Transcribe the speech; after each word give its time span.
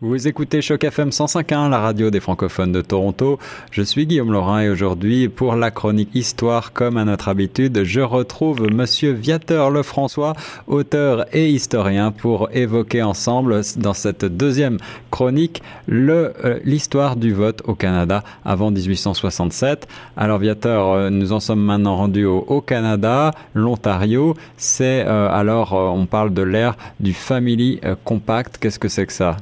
Vous 0.00 0.28
écoutez 0.28 0.62
Choc 0.62 0.84
FM 0.84 1.08
105.1, 1.08 1.70
la 1.70 1.80
radio 1.80 2.10
des 2.10 2.20
francophones 2.20 2.70
de 2.70 2.82
Toronto. 2.82 3.40
Je 3.72 3.82
suis 3.82 4.06
Guillaume 4.06 4.30
Laurent 4.30 4.60
et 4.60 4.70
aujourd'hui, 4.70 5.28
pour 5.28 5.56
la 5.56 5.72
chronique 5.72 6.10
Histoire, 6.14 6.72
comme 6.72 6.96
à 6.98 7.04
notre 7.04 7.26
habitude, 7.26 7.82
je 7.82 8.00
retrouve 8.00 8.62
Monsieur 8.70 9.10
Viateur 9.10 9.72
Lefrançois, 9.72 10.34
auteur 10.68 11.26
et 11.34 11.50
historien, 11.50 12.12
pour 12.12 12.48
évoquer 12.52 13.02
ensemble, 13.02 13.62
dans 13.78 13.92
cette 13.92 14.24
deuxième 14.24 14.78
chronique, 15.10 15.64
euh, 15.90 16.60
l'histoire 16.64 17.16
du 17.16 17.32
vote 17.32 17.62
au 17.64 17.74
Canada 17.74 18.22
avant 18.44 18.70
1867. 18.70 19.88
Alors 20.16 20.38
Viateur, 20.38 20.92
euh, 20.92 21.10
nous 21.10 21.32
en 21.32 21.40
sommes 21.40 21.64
maintenant 21.64 21.96
rendus 21.96 22.24
au, 22.24 22.44
au 22.46 22.60
Canada, 22.60 23.32
l'Ontario. 23.52 24.36
C'est 24.58 25.04
euh, 25.04 25.28
alors, 25.28 25.72
on 25.72 26.06
parle 26.06 26.32
de 26.32 26.42
l'ère 26.42 26.76
du 27.00 27.12
Family 27.12 27.80
Compact. 28.04 28.58
Qu'est-ce 28.58 28.78
que 28.78 28.86
c'est 28.86 29.04
que 29.04 29.12
ça? 29.12 29.38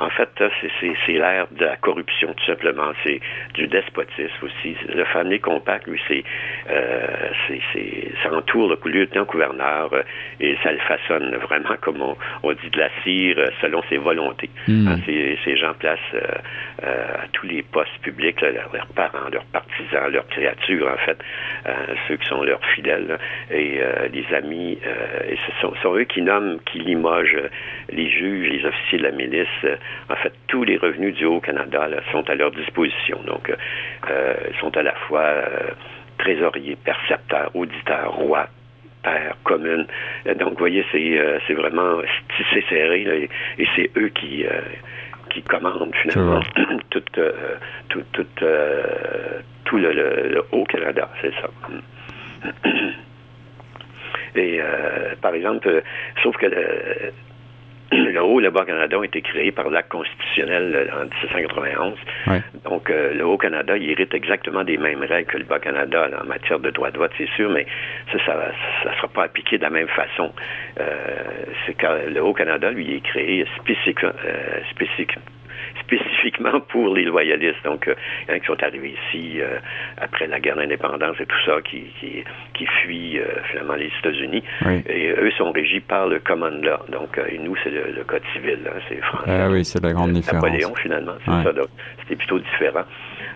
En 0.00 0.10
fait, 0.10 0.28
c'est 0.80 1.12
l'ère 1.12 1.46
de 1.50 1.64
la 1.64 1.76
corruption, 1.76 2.32
tout 2.34 2.44
simplement. 2.44 2.92
C'est 3.04 3.20
du 3.54 3.68
despotisme 3.68 4.42
aussi. 4.42 4.76
Le 4.88 5.04
family 5.04 5.40
compact, 5.40 5.86
lui, 5.86 6.00
c'est 6.08 6.24
euh, 6.70 7.30
ça 8.22 8.32
entoure 8.32 8.76
le 8.84 8.90
lieutenant-gouverneur 8.90 9.92
euh, 9.92 10.02
et 10.40 10.56
ça 10.62 10.72
le 10.72 10.78
façonne 10.78 11.36
vraiment, 11.36 11.76
comme 11.80 12.00
on, 12.00 12.16
on 12.42 12.52
dit, 12.52 12.70
de 12.70 12.78
la 12.78 12.88
cire 13.02 13.36
euh, 13.38 13.46
selon 13.60 13.82
ses 13.88 13.98
volontés. 13.98 14.50
Hmm. 14.66 14.88
Hein, 14.88 14.96
ces, 15.06 15.56
gens 15.56 15.74
placent 15.78 15.98
euh, 16.14 16.20
euh, 16.84 17.24
à 17.24 17.28
tous 17.32 17.46
les 17.46 17.62
postes 17.62 17.98
publics 18.02 18.40
leurs 18.40 18.86
parents, 18.94 19.28
leurs 19.30 19.44
partisans, 19.46 20.10
leurs 20.10 20.26
créatures, 20.28 20.88
en 20.88 20.96
fait, 20.98 21.18
ceux 22.08 22.16
qui 22.16 22.26
sont 22.26 22.42
leurs 22.42 22.64
fidèles 22.74 23.18
et 23.50 23.80
les 24.12 24.34
amis. 24.34 24.78
et 25.28 25.36
ce 25.36 25.60
sont, 25.60 25.74
sont, 25.82 25.94
eux 25.96 26.04
qui 26.04 26.22
nomment, 26.22 26.58
qui 26.66 26.78
limogent 26.78 27.42
les 27.90 28.08
juges, 28.08 28.48
les 28.48 28.64
officiers 28.64 28.98
de 28.98 29.02
la 29.02 29.10
milice 29.10 29.66
en 30.10 30.16
fait, 30.16 30.32
tous 30.48 30.64
les 30.64 30.76
revenus 30.76 31.14
du 31.14 31.24
Haut-Canada 31.24 31.88
sont 32.10 32.28
à 32.28 32.34
leur 32.34 32.50
disposition. 32.50 33.20
Donc, 33.26 33.50
euh, 34.10 34.34
ils 34.50 34.58
sont 34.58 34.76
à 34.76 34.82
la 34.82 34.94
fois 35.06 35.22
euh, 35.22 35.70
trésoriers, 36.18 36.76
percepteurs, 36.76 37.50
auditeurs, 37.54 38.12
rois, 38.12 38.48
pères, 39.02 39.36
communes. 39.44 39.86
Donc, 40.36 40.50
vous 40.50 40.58
voyez, 40.58 40.84
c'est 40.90 41.18
euh, 41.18 41.38
vraiment 41.50 42.00
tissé 42.36 42.64
serré 42.68 43.28
et, 43.58 43.68
c'est 43.76 43.90
eux 43.96 44.08
qui 44.08 44.44
qui 45.30 45.42
commandent 45.42 45.94
finalement 46.02 46.40
tout, 46.90 47.02
tout, 47.12 48.02
tout, 48.14 48.26
tout 49.64 49.76
le, 49.76 50.44
Haut-Canada, 50.50 51.08
c'est 51.22 51.32
ça. 51.34 51.48
Et 54.36 54.60
par 55.20 55.34
exemple, 55.34 55.82
sauf 56.22 56.36
que 56.36 56.46
le 57.92 58.22
Haut 58.22 58.40
et 58.40 58.42
le 58.42 58.50
Bas-Canada 58.50 58.98
ont 58.98 59.02
été 59.02 59.20
créés 59.20 59.52
par 59.52 59.68
l'acte 59.70 59.90
constitutionnel 59.90 60.72
euh, 60.74 61.02
en 61.02 61.04
1791. 61.04 61.98
Donc, 62.64 62.90
euh, 62.90 63.14
le 63.14 63.26
Haut-Canada, 63.26 63.76
hérite 63.76 64.14
exactement 64.14 64.64
des 64.64 64.76
mêmes 64.76 65.02
règles 65.02 65.30
que 65.30 65.38
le 65.38 65.44
Bas-Canada 65.44 66.08
en 66.22 66.26
matière 66.26 66.60
de 66.60 66.70
droit 66.70 66.90
de 66.90 66.98
vote, 66.98 67.12
c'est 67.18 67.28
sûr, 67.30 67.50
mais 67.50 67.66
ça, 68.12 68.18
ça 68.24 68.90
ne 68.90 68.94
sera 68.94 69.08
pas 69.08 69.24
appliqué 69.24 69.58
de 69.58 69.62
la 69.62 69.70
même 69.70 69.88
façon. 69.88 70.32
Euh, 70.78 70.86
c'est 71.66 71.76
que 71.76 72.08
le 72.08 72.22
Haut-Canada, 72.22 72.70
lui, 72.70 72.94
est 72.94 73.00
créé 73.00 73.44
spécifiquement, 73.58 74.12
spécifiquement 74.70 75.22
spécifiquement 75.90 76.60
pour 76.60 76.94
les 76.94 77.04
loyalistes. 77.04 77.62
Donc, 77.64 77.88
euh, 77.88 77.94
il 78.22 78.30
y 78.30 78.32
en 78.32 78.36
a 78.36 78.40
qui 78.40 78.46
sont 78.46 78.62
arrivés 78.62 78.94
ici 79.08 79.40
euh, 79.40 79.58
après 79.98 80.26
la 80.26 80.40
guerre 80.40 80.56
d'indépendance 80.56 81.16
et 81.20 81.26
tout 81.26 81.42
ça, 81.44 81.60
qui, 81.62 81.84
qui, 81.98 82.24
qui 82.54 82.66
fuient 82.66 83.18
euh, 83.18 83.42
finalement 83.50 83.74
les 83.74 83.90
États-Unis. 83.98 84.42
Et 84.88 85.10
eux 85.10 85.30
sont 85.36 85.50
régis 85.52 85.82
par 85.82 86.06
le 86.06 86.20
common 86.20 86.60
law. 86.62 86.78
Donc, 86.90 87.18
et 87.28 87.38
nous, 87.38 87.56
c'est 87.64 87.70
le, 87.70 88.04
code 88.04 88.22
civil. 88.32 88.58
Hein, 88.66 88.80
c'est 88.88 89.00
français. 89.02 89.30
Ah 89.30 89.48
oui, 89.50 89.64
c'est 89.64 89.82
la 89.82 89.92
grande 89.92 90.12
différence. 90.12 90.42
Napoléon, 90.42 90.74
finalement, 90.76 91.14
c'est 91.24 91.42
ça. 91.42 91.52
Donc, 91.52 91.68
c'était 92.00 92.16
plutôt 92.16 92.38
différent. 92.38 92.84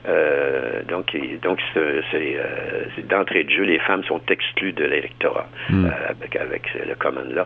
Euh, 0.06 0.82
donc, 0.88 1.16
donc 1.42 1.58
c'est, 1.72 3.06
d'entrée 3.08 3.44
de 3.44 3.50
jeu, 3.50 3.62
les 3.62 3.78
femmes 3.78 4.04
sont 4.04 4.20
exclues 4.28 4.72
de 4.72 4.84
l'électorat 4.84 5.48
hmm. 5.70 5.86
avec, 6.08 6.36
avec 6.36 6.62
le 6.74 6.94
common 6.94 7.24
law. 7.34 7.44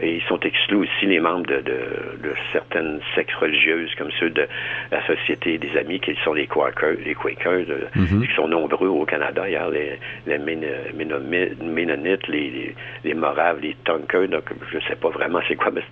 Et 0.00 0.16
ils 0.16 0.22
sont 0.22 0.40
exclus 0.40 0.76
aussi 0.76 1.06
les 1.06 1.20
membres 1.20 1.46
de, 1.46 1.58
de, 1.58 2.18
de, 2.22 2.34
certaines 2.50 3.00
sectes 3.14 3.34
religieuses, 3.34 3.94
comme 3.96 4.10
ceux 4.18 4.30
de 4.30 4.48
la 4.90 5.06
Société 5.06 5.58
des 5.58 5.76
Amis, 5.78 6.00
qui 6.00 6.16
sont 6.24 6.32
les 6.32 6.48
Quakers, 6.48 6.96
les 7.04 7.14
Quakers 7.14 7.66
mhm. 7.94 8.26
qui 8.26 8.34
sont 8.34 8.48
nombreux 8.48 8.88
au 8.88 9.04
Canada. 9.04 9.42
A 9.42 9.70
les, 9.70 9.98
les 10.26 10.38
Ménonites, 10.38 12.26
les, 12.28 12.74
les, 13.04 13.14
Moraves, 13.14 13.60
les 13.60 13.76
Tunkers. 13.84 14.28
Donc, 14.28 14.44
je 14.72 14.78
ne 14.78 14.82
sais 14.82 14.96
pas 14.96 15.10
vraiment 15.10 15.40
c'est 15.46 15.56
quoi, 15.56 15.70
mais 15.72 15.82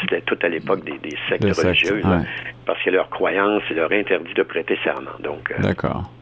c'était 0.00 0.20
tout, 0.22 0.38
à 0.42 0.48
l'époque 0.48 0.84
des, 0.84 0.98
des 0.98 1.16
sectes 1.28 1.44
religieuses. 1.44 2.04
parce 2.66 2.82
que 2.82 2.90
leur 2.90 3.08
croyance, 3.10 3.62
c'est 3.68 3.74
leur 3.74 3.92
interdit 3.92 4.34
de 4.34 4.42
prêter 4.42 4.76
serment. 4.82 5.10
Donc, 5.20 5.43
euh, 5.50 5.72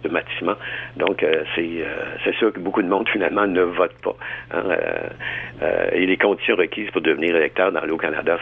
de 0.04 0.08
bâtiment. 0.08 0.56
Donc, 0.96 1.22
euh, 1.22 1.44
c'est, 1.54 1.62
euh, 1.62 2.04
c'est 2.24 2.34
sûr 2.36 2.52
que 2.52 2.60
beaucoup 2.60 2.82
de 2.82 2.88
monde, 2.88 3.08
finalement, 3.08 3.46
ne 3.46 3.62
vote 3.62 3.94
pas. 4.02 4.16
Hein, 4.52 4.62
et 5.92 6.06
les 6.06 6.16
conditions 6.16 6.56
requises 6.56 6.90
pour 6.90 7.02
devenir 7.02 7.36
électeurs 7.36 7.72
dans 7.72 7.84
le 7.84 7.92
Haut-Canada 7.92 8.38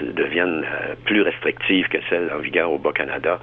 deviennent 0.00 0.64
plus 1.04 1.22
restrictives 1.22 1.88
que 1.88 1.98
celles 2.08 2.30
en 2.32 2.38
vigueur 2.38 2.72
au 2.72 2.78
Bas-Canada, 2.78 3.38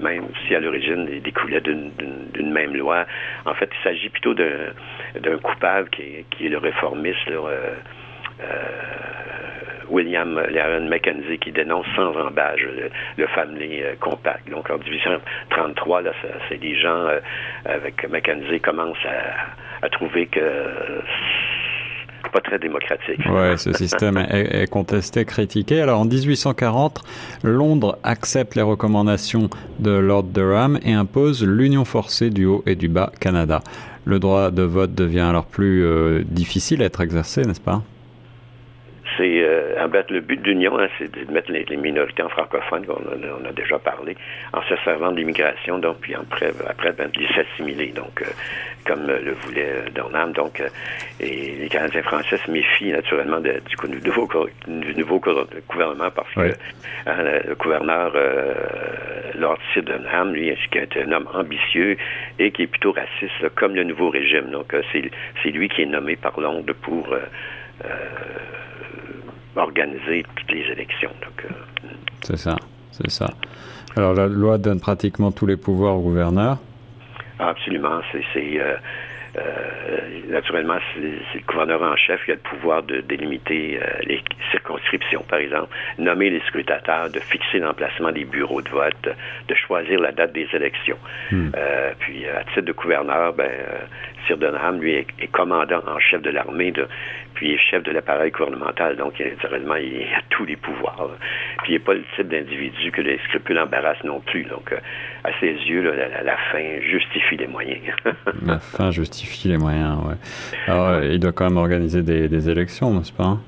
même 0.00 0.24
si 0.46 0.54
à 0.54 0.60
l'origine 0.60 1.08
ils 1.10 1.22
découlaient 1.22 1.60
d'une 1.60 2.52
même 2.52 2.76
loi. 2.76 3.04
En 3.46 3.54
fait, 3.54 3.70
il 3.72 3.82
s'agit 3.82 4.08
plutôt 4.08 4.34
d'un 4.34 5.38
coupable 5.42 5.88
qui 5.90 6.24
est, 6.44 6.48
le 6.48 6.58
réformiste. 6.58 7.28
Euh, 8.40 8.44
William 9.96 10.38
Lyon 10.50 10.88
Mackenzie 10.88 11.38
qui 11.38 11.52
dénonce 11.52 11.86
sans 11.96 12.14
embâge 12.16 12.66
le, 13.16 13.26
Family 13.28 13.82
Compact. 14.00 14.48
Donc 14.50 14.70
en 14.70 14.78
1833, 14.78 16.02
c'est 16.48 16.58
des 16.58 16.78
gens 16.78 17.06
avec 17.64 18.08
Mackenzie 18.08 18.60
commencent 18.60 18.96
à, 19.04 19.84
à 19.86 19.88
trouver 19.88 20.26
que 20.26 20.40
pas 22.30 22.40
très 22.40 22.58
démocratique. 22.58 23.20
Oui, 23.26 23.58
ce 23.58 23.72
système 23.72 24.16
est, 24.18 24.68
contesté, 24.70 25.24
critiqué. 25.24 25.80
Alors 25.80 26.00
en 26.00 26.04
1840, 26.04 27.00
Londres 27.42 27.98
accepte 28.02 28.54
les 28.54 28.62
recommandations 28.62 29.48
de 29.78 29.90
Lord 29.90 30.24
Durham 30.24 30.78
et 30.84 30.92
impose 30.92 31.46
l'union 31.46 31.84
forcée 31.84 32.30
du 32.30 32.44
Haut 32.46 32.62
et 32.66 32.74
du 32.74 32.88
Bas 32.88 33.12
Canada. 33.20 33.62
Le 34.04 34.18
droit 34.18 34.50
de 34.50 34.62
vote 34.62 34.94
devient 34.94 35.20
alors 35.20 35.46
plus 35.46 35.84
euh, 35.84 36.22
difficile 36.24 36.82
à 36.82 36.86
être 36.86 37.00
exercé, 37.00 37.42
n'est-ce 37.42 37.60
pas? 37.60 37.82
C'est 39.16 39.40
euh, 39.42 39.84
en 39.84 39.88
fait 39.88 40.10
le 40.10 40.20
but 40.20 40.40
de 40.40 40.50
l'Union, 40.50 40.78
hein, 40.78 40.88
c'est 40.98 41.10
de 41.10 41.32
mettre 41.32 41.50
les, 41.50 41.64
minorités 41.76 42.22
en 42.22 42.28
francophone, 42.28 42.84
on 42.88 43.44
a, 43.44 43.52
déjà 43.52 43.78
parlé, 43.78 44.16
en 44.52 44.62
se 44.62 44.76
servant 44.84 45.12
de 45.12 45.18
l'immigration, 45.18 45.78
donc 45.78 45.98
puis 46.00 46.14
après, 46.14 46.52
après 46.68 46.92
ben, 46.92 47.10
les 47.16 47.28
s'assimiler, 47.28 47.88
donc 47.88 48.22
euh, 48.22 48.26
comme 48.86 49.06
le 49.06 49.32
voulait 49.32 49.68
euh, 49.68 49.90
Dornham, 49.94 50.32
donc 50.32 50.62
et 51.20 51.56
les 51.60 51.68
Canadiens 51.68 52.02
français 52.02 52.36
se 52.38 52.50
méfient 52.50 52.92
naturellement 52.92 53.40
du, 53.40 53.50
nouveau, 54.04 54.28
du 54.66 54.94
nouveau 54.94 55.20
gouvernement 55.68 56.10
parce 56.14 56.32
que 56.34 56.54
hein, 57.06 57.16
le 57.46 57.54
gouverneur 57.54 58.12
Lord 59.34 59.58
Sydenham, 59.72 60.32
lui, 60.32 60.52
qui 60.70 60.78
est 60.78 60.96
un 60.96 61.12
homme 61.12 61.28
ambitieux 61.34 61.96
et 62.38 62.50
qui 62.50 62.62
est 62.62 62.66
plutôt 62.66 62.92
raciste, 62.92 63.48
comme 63.54 63.74
le 63.74 63.84
nouveau 63.84 64.10
régime. 64.10 64.50
Donc 64.50 64.74
c'est 64.92 65.50
lui 65.50 65.68
qui 65.68 65.82
est 65.82 65.86
nommé 65.86 66.16
par 66.16 66.38
Londres 66.38 66.74
pour 66.82 67.08
organiser 69.56 70.24
toutes 70.36 70.50
les 70.50 70.64
élections. 70.72 71.10
Euh, 71.44 71.88
c'est 72.22 72.36
ça, 72.36 72.56
c'est 72.90 73.10
ça. 73.10 73.30
Alors 73.96 74.14
la 74.14 74.26
loi 74.26 74.58
donne 74.58 74.80
pratiquement 74.80 75.32
tous 75.32 75.46
les 75.46 75.56
pouvoirs 75.56 75.96
au 75.96 76.00
gouverneur. 76.00 76.58
Absolument, 77.38 78.00
c'est 78.12 78.60
euh, 78.60 78.76
euh, 79.38 80.20
naturellement, 80.30 80.78
c'est 80.94 81.00
le 81.00 81.46
gouverneur 81.46 81.82
en 81.82 81.96
chef 81.96 82.24
qui 82.24 82.32
a 82.32 82.34
le 82.34 82.40
pouvoir 82.40 82.82
de 82.82 83.00
délimiter 83.00 83.78
les 84.04 84.22
circonscriptions, 84.50 85.24
par 85.28 85.38
exemple, 85.38 85.68
nommer 85.98 86.30
les 86.30 86.40
scrutateurs, 86.48 87.10
de 87.10 87.20
fixer 87.20 87.58
l'emplacement 87.58 88.12
des 88.12 88.24
bureaux 88.24 88.62
de 88.62 88.68
vote, 88.68 89.08
de 89.48 89.54
choisir 89.54 90.00
la 90.00 90.12
date 90.12 90.32
des 90.32 90.48
élections. 90.52 90.98
Hmm. 91.30 91.50
Euh, 91.56 91.92
puis, 91.98 92.26
à 92.26 92.44
titre 92.44 92.62
de 92.62 92.72
gouverneur, 92.72 93.32
ben, 93.34 93.50
Sir 94.26 94.38
Dunham, 94.38 94.80
lui, 94.80 94.94
est, 94.94 95.32
commandant 95.32 95.82
en 95.86 95.98
chef 95.98 96.22
de 96.22 96.30
l'armée, 96.30 96.72
puis 97.36 97.50
il 97.50 97.54
est 97.54 97.58
chef 97.58 97.82
de 97.84 97.92
l'appareil 97.92 98.32
gouvernemental, 98.32 98.96
donc 98.96 99.20
naturellement, 99.20 99.76
il 99.76 100.02
a 100.02 100.22
tous 100.30 100.44
les 100.44 100.56
pouvoirs. 100.56 101.10
Puis 101.62 101.72
il 101.72 101.72
n'est 101.74 101.84
pas 101.84 101.94
le 101.94 102.02
type 102.16 102.28
d'individu 102.28 102.90
que 102.90 103.02
les 103.02 103.18
scrupules 103.28 103.58
embarrassent 103.58 104.02
non 104.04 104.20
plus. 104.20 104.44
Donc, 104.44 104.74
à 105.22 105.30
ses 105.38 105.52
yeux, 105.52 105.82
la, 105.82 106.36
fin 106.50 106.80
justifie 106.80 107.36
les 107.36 107.46
moyens. 107.46 107.80
la 108.46 108.58
fin 108.58 108.90
justifie 108.90 109.48
les 109.48 109.58
moyens, 109.58 109.98
ouais. 110.06 110.14
Alors, 110.66 110.88
euh, 110.88 111.04
il 111.04 111.20
doit 111.20 111.32
quand 111.32 111.44
même 111.44 111.58
organiser 111.58 112.02
des, 112.02 112.50
élections, 112.50 112.92
n'est-ce 112.94 113.12
pas? 113.12 113.38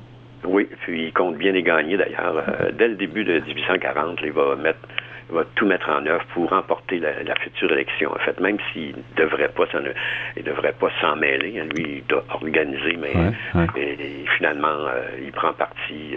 Oui, 0.45 0.69
puis 0.83 1.07
il 1.07 1.13
compte 1.13 1.37
bien 1.37 1.53
les 1.53 1.63
gagner 1.63 1.97
d'ailleurs. 1.97 2.45
Euh, 2.49 2.71
dès 2.77 2.89
le 2.89 2.95
début 2.95 3.25
de 3.25 3.41
1840, 3.41 4.21
il 4.23 4.33
va 4.33 4.57
mettre 4.57 4.79
va 5.31 5.45
tout 5.55 5.67
mettre 5.67 5.89
en 5.91 6.05
œuvre 6.07 6.25
pour 6.35 6.49
remporter 6.51 6.99
la, 6.99 7.35
future 7.37 7.73
élection. 7.73 8.13
En 8.13 8.19
fait, 8.19 8.41
même 8.41 8.59
s'il 8.73 8.97
ne 8.97 9.23
devrait 9.23 9.49
pas 9.49 9.67
s'en, 9.67 9.81
il 10.37 10.43
devrait 10.43 10.73
pas 10.73 10.91
s'en 11.01 11.17
mêler, 11.17 11.61
hein. 11.61 11.67
lui, 11.77 11.99
il 11.99 12.07
doit 12.07 12.25
organiser, 12.31 12.97
mais 12.97 13.13
finalement, 14.37 14.87
euh, 14.89 15.09
il 15.23 15.33
prend 15.33 15.53
parti 15.53 16.17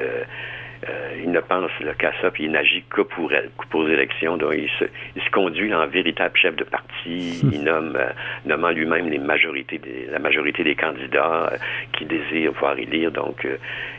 il 1.24 1.31
ne 1.31 1.39
pense 1.39 1.72
qu'à 1.98 2.12
ça, 2.22 2.31
puis 2.31 2.45
il 2.45 2.51
n'agit 2.51 2.83
que 2.89 3.01
pour 3.01 3.31
pour 3.69 3.83
les 3.83 3.94
élections. 3.94 4.38
Donc, 4.38 4.54
il 4.57 4.69
se, 4.80 4.86
il 5.16 5.22
se 5.22 5.30
conduit 5.30 5.74
en 5.74 5.86
véritable 5.88 6.36
chef 6.38 6.56
de 6.56 6.63
parti. 6.63 7.42
Il 7.51 7.63
nomme, 7.63 7.98
nommant 8.45 8.69
lui-même 8.69 9.10
les 9.10 9.18
majorités 9.18 9.78
des, 9.78 10.07
la 10.12 10.19
majorité 10.19 10.63
des 10.63 10.75
candidats 10.75 11.51
qui 11.94 12.06
désirent 12.06 12.54
voir 12.54 12.78
élire. 12.78 13.12
Donc, 13.12 13.48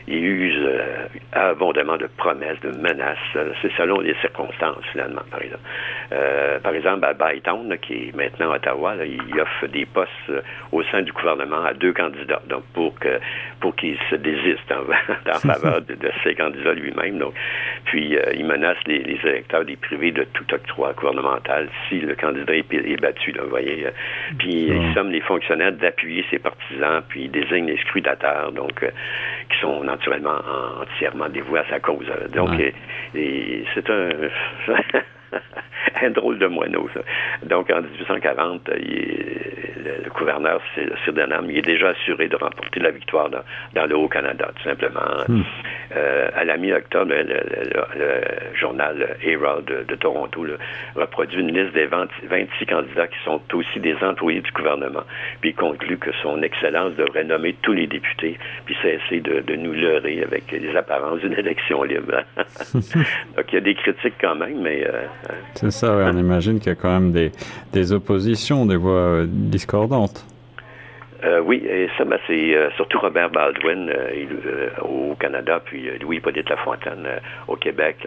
il 0.07 0.25
use 0.25 0.67
abondamment 1.31 1.97
de 1.97 2.07
promesses, 2.17 2.59
de 2.61 2.71
menaces. 2.71 3.17
C'est 3.61 3.71
selon 3.77 3.99
les 3.99 4.15
circonstances, 4.21 4.83
finalement, 4.91 5.21
par 5.29 5.41
exemple. 5.41 6.61
par 6.63 6.73
exemple, 6.73 7.05
à 7.05 7.13
Bytown, 7.13 7.77
qui 7.79 7.93
est 7.93 8.15
maintenant 8.15 8.51
à 8.51 8.55
Ottawa, 8.55 8.95
il 9.05 9.39
offre 9.39 9.67
des 9.67 9.85
postes 9.85 10.11
au 10.71 10.83
sein 10.83 11.01
du 11.01 11.11
gouvernement 11.11 11.63
à 11.63 11.73
deux 11.73 11.93
candidats. 11.93 12.41
Donc, 12.47 12.63
pour 12.73 12.97
que 12.99 13.19
pour 13.59 13.75
qu'il 13.75 13.97
se 14.09 14.15
désiste 14.15 14.71
en, 14.71 14.83
faveur 15.39 15.81
de, 15.81 15.95
ces 16.23 16.35
candidats 16.35 16.72
lui-même. 16.73 17.17
Donc, 17.17 17.33
puis 17.85 18.17
euh, 18.17 18.33
il 18.35 18.45
menace 18.45 18.77
les, 18.85 19.03
électeurs 19.23 19.65
des 19.65 19.75
privés 19.75 20.11
de 20.11 20.23
tout 20.33 20.45
octroi 20.53 20.93
gouvernemental 20.93 21.69
si 21.87 21.99
le 21.99 22.15
candidat 22.15 22.55
est, 22.55 23.01
battu. 23.01 23.33
vous 23.39 23.49
voyez. 23.49 23.85
Euh. 23.85 23.91
Puis 24.37 24.67
il 24.69 24.93
somme 24.93 25.11
les 25.11 25.21
fonctionnaires 25.21 25.73
d'appuyer 25.73 26.25
ses 26.29 26.39
partisans, 26.39 27.01
puis 27.07 27.23
il 27.23 27.31
désigne 27.31 27.67
les 27.67 27.77
scrutateurs, 27.77 28.51
donc 28.51 28.83
euh, 28.83 28.89
qui 29.49 29.59
sont 29.59 29.83
naturellement 29.83 30.39
entièrement 30.81 31.29
dévoués 31.29 31.59
à 31.59 31.65
sa 31.69 31.79
cause. 31.79 32.07
Donc, 32.33 32.49
c'est 33.13 33.89
un 33.89 34.09
un 36.01 36.09
drôle 36.09 36.39
de 36.39 36.47
moineau, 36.47 36.89
ça. 36.93 37.01
Donc, 37.43 37.69
en 37.71 37.81
1840, 37.81 38.69
le, 38.69 40.09
gouverneur 40.15 40.61
Sir 40.75 41.13
Denham, 41.13 41.49
il 41.49 41.57
est 41.57 41.61
déjà 41.61 41.89
assuré 41.89 42.27
de 42.27 42.35
remporter 42.35 42.79
la 42.79 42.91
victoire 42.91 43.29
dans, 43.29 43.85
le 43.85 43.95
Haut-Canada, 43.95 44.51
tout 44.55 44.63
simplement. 44.63 45.01
Hmm. 45.27 45.41
Euh, 45.95 46.29
à 46.35 46.43
la 46.45 46.57
mi-octobre, 46.57 47.13
le, 47.13 48.55
journal 48.55 49.17
Herald 49.23 49.65
de, 49.65 49.95
Toronto 49.95 50.45
reproduit 50.95 51.41
une 51.41 51.57
liste 51.57 51.73
des 51.73 51.85
26 51.85 52.65
candidats 52.65 53.07
qui 53.07 53.17
sont 53.25 53.41
aussi 53.53 53.79
des 53.79 53.95
employés 54.01 54.41
du 54.41 54.51
gouvernement. 54.51 55.03
Puis 55.41 55.51
il 55.51 55.55
conclut 55.55 55.97
que 55.97 56.11
son 56.21 56.41
Excellence 56.43 56.95
devrait 56.95 57.23
nommer 57.23 57.55
tous 57.61 57.73
les 57.73 57.87
députés, 57.87 58.37
puis 58.65 58.75
cesser 58.81 59.19
de, 59.19 59.41
de 59.41 59.55
nous 59.55 59.73
leurrer 59.73 60.23
avec 60.23 60.51
les 60.51 60.75
apparences 60.75 61.19
d'une 61.19 61.33
élection 61.33 61.83
libre. 61.83 62.23
Donc, 62.73 63.45
il 63.49 63.55
y 63.55 63.57
a 63.57 63.61
des 63.61 63.75
critiques 63.75 64.15
quand 64.21 64.35
même, 64.35 64.61
mais... 64.61 64.85
Euh, 64.87 65.03
C'est 65.55 65.71
ça 65.71 65.91
on 65.91 66.17
imagine 66.17 66.59
qu'il 66.59 66.67
y 66.67 66.71
a 66.71 66.75
quand 66.75 66.91
même 66.91 67.11
des, 67.11 67.31
des 67.71 67.91
oppositions, 67.91 68.65
des 68.65 68.75
voix 68.75 68.91
euh, 68.91 69.27
discordantes. 69.27 70.25
Euh, 71.25 71.39
oui, 71.39 71.63
et 71.65 71.89
ça, 71.97 72.03
ben, 72.03 72.19
c'est 72.27 72.55
euh, 72.55 72.69
surtout 72.71 72.99
Robert 72.99 73.29
Baldwin 73.29 73.89
euh, 73.89 74.69
au 74.81 75.15
Canada, 75.15 75.61
puis 75.63 75.89
Louis-Hippolyte 76.01 76.49
Lafontaine 76.49 77.07
au 77.47 77.55
Québec. 77.55 78.05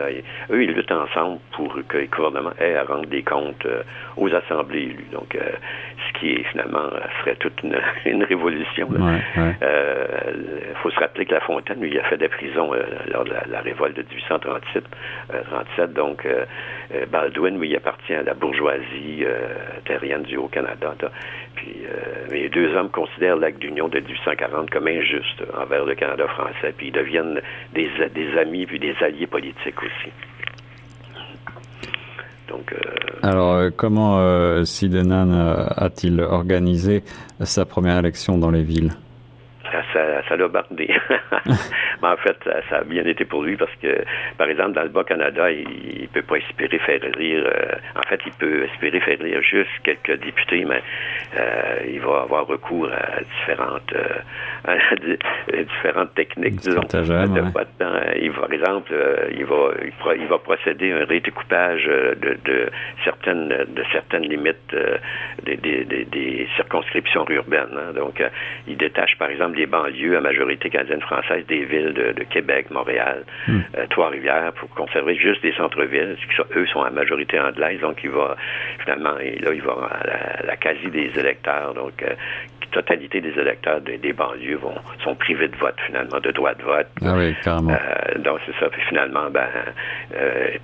eux, 0.50 0.62
ils 0.62 0.72
luttent 0.72 0.92
ensemble 0.92 1.38
pour 1.52 1.78
que 1.88 1.98
le 1.98 2.06
gouvernement 2.06 2.52
ait 2.60 2.76
à 2.76 2.84
rendre 2.84 3.06
des 3.06 3.22
comptes 3.22 3.66
aux 4.16 4.34
assemblées 4.34 4.82
élues. 4.82 5.06
Donc, 5.12 5.36
ce 5.36 6.18
qui 6.18 6.32
est 6.32 6.42
finalement 6.50 6.90
serait 7.20 7.36
toute 7.36 7.62
une, 7.62 7.78
une 8.04 8.24
révolution. 8.24 8.88
Il 9.36 10.76
faut 10.82 10.90
se 10.90 11.00
rappeler 11.00 11.24
que 11.24 11.34
Lafontaine, 11.34 11.80
lui, 11.80 11.90
il 11.90 11.98
a 11.98 12.04
fait 12.04 12.18
des 12.18 12.28
prisons 12.28 12.72
lors 13.08 13.24
de 13.24 13.32
la, 13.50 13.60
révolte 13.60 13.96
de 13.96 14.02
1837. 14.02 14.84
37, 15.50 15.92
donc, 15.94 16.26
Baldwin, 17.10 17.58
lui, 17.58 17.70
il 17.70 17.76
appartient 17.76 18.14
à 18.14 18.22
la 18.22 18.34
bourgeoisie 18.34 19.24
terrienne 19.84 20.22
du 20.22 20.36
Haut-Canada. 20.36 20.94
Puis, 21.54 21.76
les 22.30 22.48
deux 22.48 22.74
hommes 22.74 22.90
considèrent 23.06 23.36
l'acte 23.36 23.60
d'union 23.60 23.88
de 23.88 24.00
1840 24.00 24.70
comme 24.70 24.88
injuste 24.88 25.42
envers 25.60 25.84
le 25.84 25.94
Canada 25.94 26.26
français, 26.28 26.74
puis 26.76 26.88
ils 26.88 26.92
deviennent 26.92 27.40
des, 27.74 27.88
amis 28.38 28.66
puis 28.66 28.78
des 28.78 28.94
alliés 29.00 29.26
politiques 29.26 29.82
aussi. 29.82 30.10
Donc, 32.48 32.72
euh, 32.72 32.78
Alors, 33.22 33.54
euh, 33.54 33.70
comment 33.76 34.18
euh, 34.18 34.64
Sidenan 34.64 35.32
euh, 35.32 35.66
a-t-il 35.76 36.20
organisé 36.20 37.02
sa 37.40 37.64
première 37.64 37.98
élection 37.98 38.38
dans 38.38 38.50
les 38.50 38.62
villes? 38.62 38.92
Ça 40.28 40.36
l'a 40.36 40.48
bardé. 40.48 40.88
Mais 42.02 42.08
en 42.08 42.16
fait, 42.16 42.36
ça, 42.68 42.78
a 42.78 42.84
bien 42.84 43.04
été 43.04 43.24
pour 43.24 43.42
lui 43.42 43.56
parce 43.56 43.74
que, 43.82 44.04
par 44.36 44.48
exemple, 44.48 44.72
dans 44.72 44.82
le 44.82 44.88
Bas-Canada, 44.90 45.50
il 45.50 46.02
ne 46.02 46.06
peut 46.08 46.22
pas 46.22 46.36
espérer 46.36 46.78
faire 46.78 47.02
élire. 47.02 47.44
Euh, 47.46 47.72
en 47.96 48.08
fait, 48.08 48.20
il 48.26 48.32
peut 48.32 48.64
espérer 48.64 49.00
faire 49.00 49.20
élire 49.20 49.42
juste 49.42 49.70
quelques 49.82 50.20
députés, 50.20 50.64
mais 50.64 50.82
euh, 51.36 51.80
il 51.88 52.00
va 52.00 52.22
avoir 52.22 52.46
recours 52.46 52.88
à 52.92 53.20
différentes, 53.22 53.92
euh, 53.94 54.20
à 55.52 55.62
différentes 55.62 56.14
techniques, 56.14 56.56
disons, 56.56 56.82
Il 56.92 58.30
va, 58.30 58.40
par 58.40 58.52
exemple, 58.52 58.92
il 59.32 59.44
va, 59.44 60.14
il, 60.16 60.26
va 60.26 60.38
procéder 60.38 60.92
à 60.92 60.98
un 60.98 61.04
rédécoupage 61.04 61.84
de, 61.84 62.38
de 62.44 62.70
certaines, 63.04 63.48
de 63.48 63.84
certaines 63.92 64.24
limites 64.28 64.76
des, 65.44 65.56
des, 65.56 65.84
des, 65.84 66.48
circonscriptions 66.56 67.24
urbaines. 67.28 67.76
Hein. 67.76 67.92
Donc, 67.94 68.22
il 68.66 68.76
détache, 68.76 69.16
par 69.18 69.30
exemple, 69.30 69.56
les 69.56 69.66
banlieues 69.86 70.16
à 70.16 70.20
majorité 70.20 70.70
canadienne-française 70.70 71.44
des 71.46 71.64
villes 71.64 71.92
de, 71.92 72.24
Québec, 72.24 72.70
Montréal, 72.70 73.24
hmm. 73.48 73.60
euh, 73.76 73.86
Trois-Rivières, 73.90 74.52
pour 74.54 74.68
conserver 74.70 75.16
juste 75.16 75.42
des 75.42 75.52
centres-villes, 75.52 76.16
qui 76.16 76.58
eux 76.58 76.66
sont 76.66 76.82
à 76.82 76.90
majorité 76.90 77.38
anglaise, 77.38 77.80
donc 77.80 77.98
il 78.02 78.10
va 78.10 78.36
finalement, 78.82 79.12
là, 79.12 79.52
il 79.52 79.62
va 79.62 79.72
à 79.72 80.46
la, 80.46 80.56
quasi 80.56 80.88
des 80.88 81.10
électeurs, 81.18 81.74
donc 81.74 82.02
euh, 82.02 82.14
totalité 82.70 83.20
des 83.20 83.38
électeurs 83.38 83.80
des, 83.80 84.12
banlieues 84.12 84.56
vont, 84.56 84.74
sont 85.02 85.14
privés 85.14 85.48
de 85.48 85.56
vote, 85.56 85.76
finalement, 85.86 86.20
de 86.20 86.30
droit 86.30 86.54
de 86.54 86.62
vote. 86.62 86.86
Ah 87.02 87.14
oui, 87.16 87.34
carrément. 87.42 87.72
Euh, 87.72 88.18
donc, 88.18 88.38
c'est 88.46 88.54
ça. 88.58 88.68
Puis 88.68 88.82
finalement, 88.88 89.30
ben, 89.30 89.48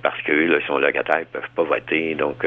parce 0.01 0.21
qu'eux, 0.23 0.47
là, 0.47 0.57
ils 0.59 0.65
sont 0.65 0.77
locataires, 0.77 1.19
ils 1.21 1.25
peuvent 1.25 1.49
pas 1.55 1.63
voter. 1.63 2.15
Donc, 2.15 2.45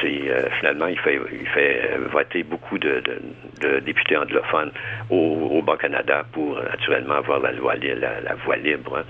c'est 0.00 0.20
finalement, 0.58 0.86
il 0.86 0.98
fait, 0.98 1.20
il 1.32 1.48
fait 1.48 1.96
voter 2.10 2.42
beaucoup 2.42 2.78
de, 2.78 3.02
députés 3.80 4.16
anglophones 4.16 4.72
au, 5.10 5.50
au 5.52 5.62
Bas-Canada 5.62 6.24
pour, 6.32 6.60
naturellement, 6.62 7.14
avoir 7.14 7.40
la 7.40 7.52
loi, 7.52 7.74
la, 7.76 8.20
la 8.20 8.34
voie 8.34 8.56
libre. 8.56 8.98
Hein. 8.98 9.04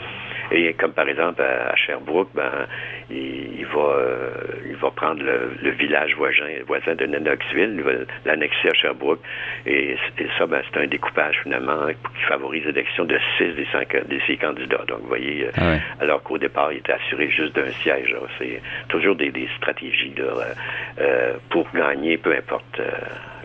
Et 0.52 0.74
comme 0.74 0.92
par 0.92 1.08
exemple 1.08 1.42
à, 1.42 1.74
Sherbrooke, 1.76 2.28
ben, 2.34 2.66
il, 3.10 3.66
va, 3.74 3.80
euh, 3.80 4.30
il 4.66 4.76
va 4.76 4.90
prendre 4.90 5.22
le, 5.22 5.70
village 5.70 6.14
voisin, 6.16 6.44
voisin 6.66 6.94
de 6.94 7.06
Nanoxville, 7.06 7.74
il 7.76 7.82
va 7.82 7.92
l'annexer 8.24 8.68
à 8.68 8.74
Sherbrooke. 8.74 9.20
Et, 9.66 9.96
ça, 10.38 10.46
ben, 10.46 10.62
c'est 10.72 10.80
un 10.80 10.86
découpage 10.86 11.40
finalement 11.42 11.88
qui 11.88 12.22
favorise 12.28 12.64
l'élection 12.64 13.04
de 13.04 13.18
six 13.36 13.54
des 13.54 13.66
cinq 13.72 13.96
des 14.08 14.20
six 14.26 14.36
candidats. 14.36 14.84
Donc, 14.88 15.00
vous 15.02 15.08
voyez, 15.08 15.46
euh, 15.46 15.50
ah 15.56 15.74
alors 16.00 16.22
qu'au 16.22 16.38
départ, 16.38 16.72
il 16.72 16.78
était 16.78 16.92
assuré 16.92 17.30
juste 17.30 17.54
d'un 17.56 17.70
siège. 17.82 18.14
C'est 18.38 18.60
toujours 18.88 19.16
des, 19.16 19.32
stratégies 19.56 20.14
euh, 20.18 21.34
pour 21.50 21.66
gagner, 21.74 22.16
peu 22.16 22.34
importe 22.34 22.80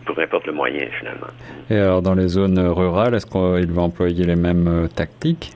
peu 0.06 0.22
importe 0.22 0.48
le 0.48 0.54
moyen 0.54 0.88
finalement. 0.98 1.28
Et 1.70 1.78
alors 1.78 2.02
dans 2.02 2.16
les 2.16 2.28
zones 2.28 2.60
rurales, 2.60 3.14
est-ce 3.14 3.26
qu'il 3.26 3.72
va 3.72 3.82
employer 3.84 4.26
les 4.26 4.36
mêmes 4.36 4.88
tactiques? 4.96 5.52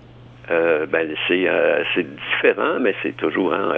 Euh, 0.51 0.85
ben, 0.87 1.09
euh, 1.31 1.83
c'est 1.93 2.03
différent, 2.03 2.77
mais 2.79 2.93
c'est 3.01 3.15
toujours, 3.15 3.53
hein, 3.53 3.73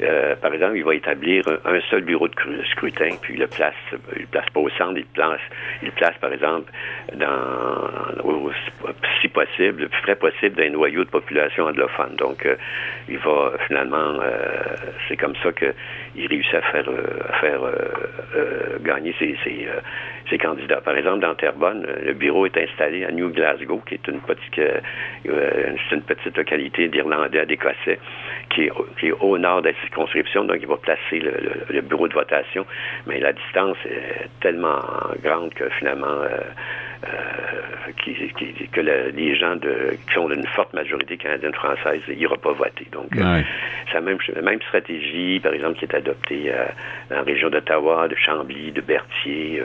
euh, 0.00 0.36
par 0.36 0.54
exemple, 0.54 0.76
il 0.76 0.84
va 0.84 0.94
établir 0.94 1.44
un, 1.64 1.80
seul 1.90 2.02
bureau 2.02 2.28
de 2.28 2.34
scrutin, 2.70 3.10
puis 3.20 3.34
il 3.34 3.40
le 3.40 3.48
place, 3.48 3.74
il 4.14 4.22
le 4.22 4.26
place 4.28 4.48
pas 4.52 4.60
au 4.60 4.68
centre, 4.70 4.96
il 4.96 5.06
place, 5.06 5.40
il 5.82 5.90
place, 5.90 6.14
par 6.20 6.32
exemple, 6.32 6.70
dans, 7.14 8.48
si 9.20 9.28
possible, 9.28 9.82
le 9.82 9.88
plus 9.88 10.02
près 10.02 10.14
possible 10.14 10.54
d'un 10.56 10.70
noyau 10.70 11.04
de 11.04 11.10
population 11.10 11.64
anglophone. 11.64 12.14
Donc, 12.16 12.46
il 13.08 13.18
va 13.18 13.52
finalement, 13.66 14.20
c'est 15.08 15.16
comme 15.16 15.34
ça 15.42 15.50
qu'il 16.14 16.26
réussit 16.26 16.54
à 16.54 16.62
faire, 16.62 16.88
à 17.28 17.32
faire 17.38 17.60
gagner 18.82 19.14
ses, 19.18 19.36
ses, 19.44 19.68
ses, 20.30 20.38
candidats. 20.38 20.80
Par 20.80 20.96
exemple, 20.96 21.20
dans 21.20 21.34
Terrebonne, 21.34 21.86
le 22.04 22.12
bureau 22.12 22.46
est 22.46 22.56
installé 22.56 23.04
à 23.04 23.10
New 23.10 23.30
Glasgow, 23.30 23.82
qui 23.86 23.94
est 23.94 24.08
une 24.08 24.20
petite, 24.20 24.60
une 25.24 26.02
petite 26.02 26.36
localité 26.36 26.88
d'Irlandais, 26.88 27.46
d'Écossais, 27.46 27.98
qui 28.50 28.62
est, 28.62 28.72
qui 28.98 29.08
est 29.08 29.12
au 29.12 29.38
nord 29.38 29.62
de 29.62 29.68
la 29.68 29.74
circonscription, 29.80 30.44
donc 30.44 30.58
il 30.60 30.66
va 30.66 30.76
placer 30.76 31.20
le, 31.20 31.80
bureau 31.82 32.08
de 32.08 32.14
votation, 32.14 32.66
mais 33.06 33.20
la 33.20 33.32
distance 33.32 33.76
est 33.86 34.28
tellement 34.40 34.80
grande 35.22 35.52
que 35.54 35.68
finalement, 35.70 36.06
euh, 36.06 36.38
euh, 37.06 37.92
que 38.72 38.80
les 38.80 39.36
gens 39.36 39.56
de, 39.56 39.96
qui 40.06 40.14
sont 40.14 40.28
d'une 40.28 40.46
forte 40.46 40.72
majorité 40.74 41.16
canadienne-française 41.16 42.02
n'iront 42.08 42.36
pas 42.36 42.52
voter. 42.52 42.86
Donc, 42.92 43.16
euh, 43.16 43.42
c'est 43.86 43.94
la 43.94 44.00
même, 44.00 44.18
même 44.42 44.60
stratégie, 44.62 45.40
par 45.40 45.52
exemple, 45.52 45.78
qui 45.78 45.84
est 45.84 45.94
adoptée 46.04 46.52
dans 47.10 47.16
la 47.16 47.22
région 47.22 47.50
d'Ottawa, 47.50 48.08
de 48.08 48.16
Chambly, 48.16 48.72
de 48.72 48.80
Berthier. 48.80 49.62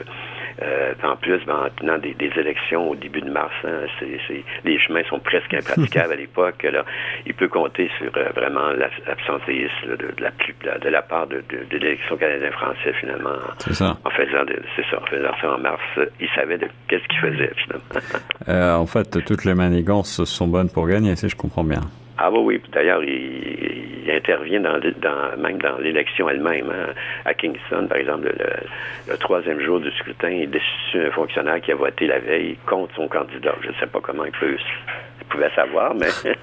Euh, 0.62 0.92
en 1.02 1.16
plus, 1.16 1.40
ben, 1.46 1.66
en 1.66 1.70
tenant 1.70 1.98
des, 1.98 2.14
élections 2.36 2.90
au 2.90 2.94
début 2.94 3.20
de 3.20 3.30
mars, 3.30 3.52
hein, 3.64 3.86
les 4.64 4.78
chemins 4.78 5.02
sont 5.08 5.18
presque 5.18 5.54
impraticables 5.54 6.12
à 6.12 6.16
l'époque. 6.16 6.66
il 7.24 7.34
peut 7.34 7.48
compter 7.48 7.90
sur 7.98 8.10
euh, 8.16 8.28
vraiment 8.34 8.70
l'absentéisme 8.72 9.96
de, 9.96 9.96
de, 9.96 10.22
la, 10.22 10.78
de 10.78 10.88
la 10.88 11.02
part 11.02 11.26
de, 11.28 11.42
l'élection 11.70 12.16
canadienne-français 12.16 12.92
finalement. 13.00 13.36
En 14.04 14.10
faisant, 14.10 14.44
c'est 14.76 14.84
ça, 14.90 15.00
en 15.00 15.06
faisant 15.06 15.34
ça 15.40 15.54
en 15.54 15.58
mars, 15.58 15.82
il 16.20 16.28
savait 16.34 16.58
de 16.58 16.68
qu'est-ce 16.88 17.06
qu'il 17.08 17.20
faisait 17.20 17.52
finalement. 17.56 17.84
Euh, 18.48 18.74
en 18.74 18.86
fait, 18.86 19.24
toutes 19.24 19.44
les 19.44 19.54
manigances 19.54 20.24
sont 20.24 20.46
bonnes 20.46 20.70
pour 20.70 20.86
gagner, 20.86 21.16
si 21.16 21.28
je 21.28 21.36
comprends 21.36 21.64
bien. 21.64 21.80
Ah 22.22 22.30
oui, 22.30 22.38
oui. 22.44 22.62
D'ailleurs, 22.70 23.02
il, 23.02 24.10
intervient 24.10 24.60
dans, 24.60 24.78
même 25.38 25.58
dans 25.58 25.78
l'élection 25.78 26.28
elle-même. 26.28 26.70
Hein. 26.70 26.92
À 27.24 27.32
Kingston, 27.32 27.86
par 27.88 27.96
exemple, 27.96 28.30
le, 29.08 29.16
troisième 29.16 29.60
jour 29.60 29.80
du 29.80 29.90
scrutin, 29.92 30.28
il 30.28 30.50
destitue 30.50 31.06
un 31.06 31.10
fonctionnaire 31.12 31.60
qui 31.62 31.72
a 31.72 31.76
voté 31.76 32.06
la 32.06 32.18
veille 32.18 32.58
contre 32.66 32.94
son 32.94 33.08
candidat. 33.08 33.54
Je 33.62 33.68
ne 33.68 33.74
sais 33.74 33.86
pas 33.86 34.00
comment 34.02 34.24
il 34.26 34.32
peut 34.32 34.56
pouvait 35.30 35.50
savoir, 35.54 35.94
mais 35.94 36.08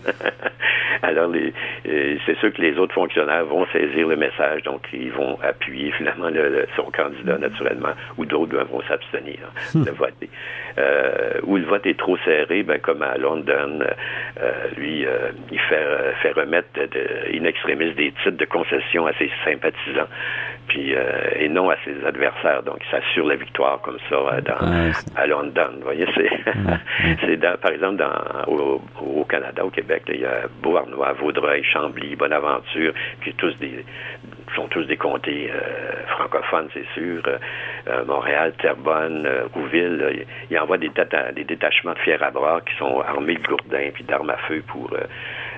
alors 1.02 1.32
euh, 1.34 2.18
c'est 2.26 2.38
sûr 2.40 2.54
que 2.54 2.62
les 2.62 2.78
autres 2.78 2.94
fonctionnaires 2.94 3.46
vont 3.46 3.66
saisir 3.68 4.08
le 4.08 4.16
message, 4.16 4.64
donc 4.64 4.82
ils 4.94 5.12
vont 5.12 5.38
appuyer 5.42 5.92
finalement 5.92 6.30
son 6.76 6.90
candidat 6.92 7.38
naturellement, 7.38 7.94
ou 8.18 8.26
d'autres 8.26 8.58
vont 8.66 8.82
s'abstenir 8.88 9.40
hmm. 9.74 9.84
de 9.84 9.92
voter. 9.92 10.30
Euh, 10.78 11.40
où 11.44 11.58
le 11.58 11.66
vote 11.66 11.86
est 11.86 11.98
trop 11.98 12.18
serré, 12.18 12.64
ben, 12.64 12.80
comme 12.80 13.02
à 13.02 13.18
London, 13.18 13.80
euh, 14.42 14.52
lui, 14.78 15.06
il 15.52 15.60
fait, 15.60 16.14
fait 16.22 16.32
remettre 16.32 16.70
de, 16.76 17.36
in 17.38 17.46
extremis 17.46 17.94
des 17.94 18.12
titres 18.12 18.38
de 18.38 18.46
concession 18.46 19.08
à 19.08 19.14
ses 19.14 19.32
sympathisants 19.44 20.08
puis 20.68 20.94
et 21.40 21.50
non 21.50 21.70
à 21.70 21.76
ses 21.86 22.06
adversaires. 22.06 22.64
Donc, 22.64 22.78
il 22.82 22.92
s'assure 22.92 23.28
la 23.28 23.36
victoire 23.36 23.82
comme 23.82 23.98
ça 24.10 24.42
dans, 24.42 24.92
à 25.16 25.28
London. 25.28 25.70
Vous 25.78 25.84
voyez, 25.84 26.08
c'est, 26.16 26.30
c'est 27.22 27.38
par 27.60 27.72
exemple 27.72 27.98
dans, 27.98 28.52
au, 28.52 28.82
au, 29.02 29.24
Canada, 29.26 29.66
au 29.66 29.70
Québec. 29.70 30.04
il 30.10 30.22
y 30.22 30.26
a 30.26 30.48
Beauharnois, 30.62 31.14
Vaudreuil, 31.14 31.64
Chambly, 31.64 32.16
Bonaventure, 32.16 32.94
qui 33.24 33.34
tous 33.34 33.58
des, 33.60 33.84
sont 34.56 34.68
tous 34.68 34.86
des 34.86 34.98
comtés 34.98 35.52
euh, 35.52 36.06
francophones, 36.08 36.70
c'est 36.74 36.86
sûr. 36.94 37.22
Euh, 37.28 37.38
euh, 37.88 38.06
Montréal, 38.06 38.54
Terrebonne, 38.60 39.28
Rouville, 39.54 40.26
il 40.50 40.60
envoie 40.60 40.78
des, 40.78 40.92
des 41.36 41.44
détachements 41.44 41.94
de 41.94 42.00
fiers 42.00 42.22
à 42.22 42.32
bras 42.32 42.62
qui 42.62 42.76
sont 42.78 43.02
armés 43.02 43.36
de 43.36 43.44
gourdins 43.44 43.90
puis 43.94 44.04
d'armes 44.04 44.30
à 44.30 44.38
feu 44.48 44.64
pour 44.68 44.90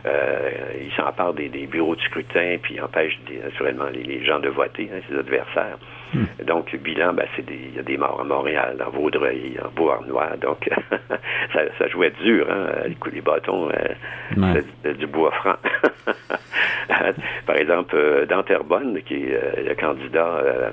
euh, 0.05 0.51
il 0.81 0.91
s'empare 0.93 1.33
des, 1.33 1.49
des, 1.49 1.67
bureaux 1.67 1.95
de 1.95 2.01
scrutin, 2.01 2.57
puis 2.61 2.75
il 2.75 2.81
empêche 2.81 3.17
naturellement 3.43 3.87
les, 3.91 4.23
gens 4.23 4.39
de 4.39 4.49
voter, 4.49 4.89
hein, 4.93 4.99
ses 5.09 5.17
adversaires. 5.17 5.77
Hmm. 6.13 6.25
Donc, 6.45 6.71
le 6.71 6.79
bilan, 6.79 7.13
ben, 7.13 7.27
c'est 7.35 7.45
il 7.49 7.75
y 7.75 7.79
a 7.79 7.83
des 7.83 7.97
morts 7.97 8.19
à 8.19 8.23
Montréal, 8.23 8.77
dans 8.79 8.89
Vaudreuil, 8.89 9.57
en 9.63 9.69
Beauharnois. 9.69 10.37
Donc, 10.41 10.69
ça, 11.53 11.59
ça, 11.77 11.87
jouait 11.87 12.11
dur, 12.23 12.47
hein, 12.49 12.69
les, 12.85 13.11
les 13.11 13.21
bâtons, 13.21 13.69
euh, 13.69 14.93
du 14.93 15.07
bois 15.07 15.31
franc. 15.31 15.55
Par 17.45 17.55
exemple, 17.55 17.95
euh, 17.95 18.25
dans 18.25 18.41
Terrebonne, 18.43 19.01
qui 19.03 19.15
est 19.15 19.33
euh, 19.33 19.63
le 19.67 19.75
candidat, 19.75 20.37
euh, 20.37 20.69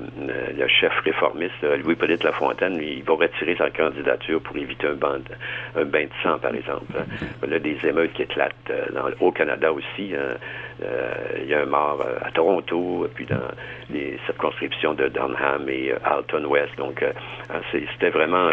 le 0.57 0.67
chef 0.67 0.93
réformiste, 1.03 1.61
Louis-Polyte 1.83 2.23
Lafontaine, 2.23 2.79
il 2.81 3.03
va 3.03 3.13
retirer 3.13 3.55
sa 3.55 3.69
candidature 3.69 4.41
pour 4.41 4.57
éviter 4.57 4.87
un, 4.87 4.93
bain 4.95 5.19
de, 5.19 6.09
sang, 6.23 6.39
par 6.39 6.55
exemple. 6.55 6.93
Il 7.43 7.51
y 7.51 7.55
a 7.55 7.59
des 7.59 7.77
émeutes 7.83 8.13
qui 8.13 8.23
éclatent 8.23 8.71
au 9.19 9.31
Canada 9.31 9.71
aussi. 9.71 10.13
Hein. 10.15 10.37
il 11.39 11.47
y 11.47 11.53
a 11.53 11.61
un 11.61 11.65
mort 11.65 12.03
à 12.23 12.31
Toronto, 12.31 13.07
puis 13.13 13.25
dans 13.25 13.35
les 13.89 14.19
circonscriptions 14.25 14.93
de 14.93 15.07
Durham 15.09 15.69
et 15.69 15.93
Alton 16.03 16.45
West. 16.45 16.75
Donc, 16.77 17.03
hein, 17.03 17.59
c'était 17.71 18.09
vraiment, 18.09 18.49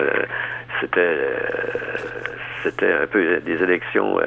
c'était, 0.80 1.16
c'était 2.62 2.92
un 2.92 3.06
peu 3.06 3.40
des 3.40 3.62
élections 3.62 4.18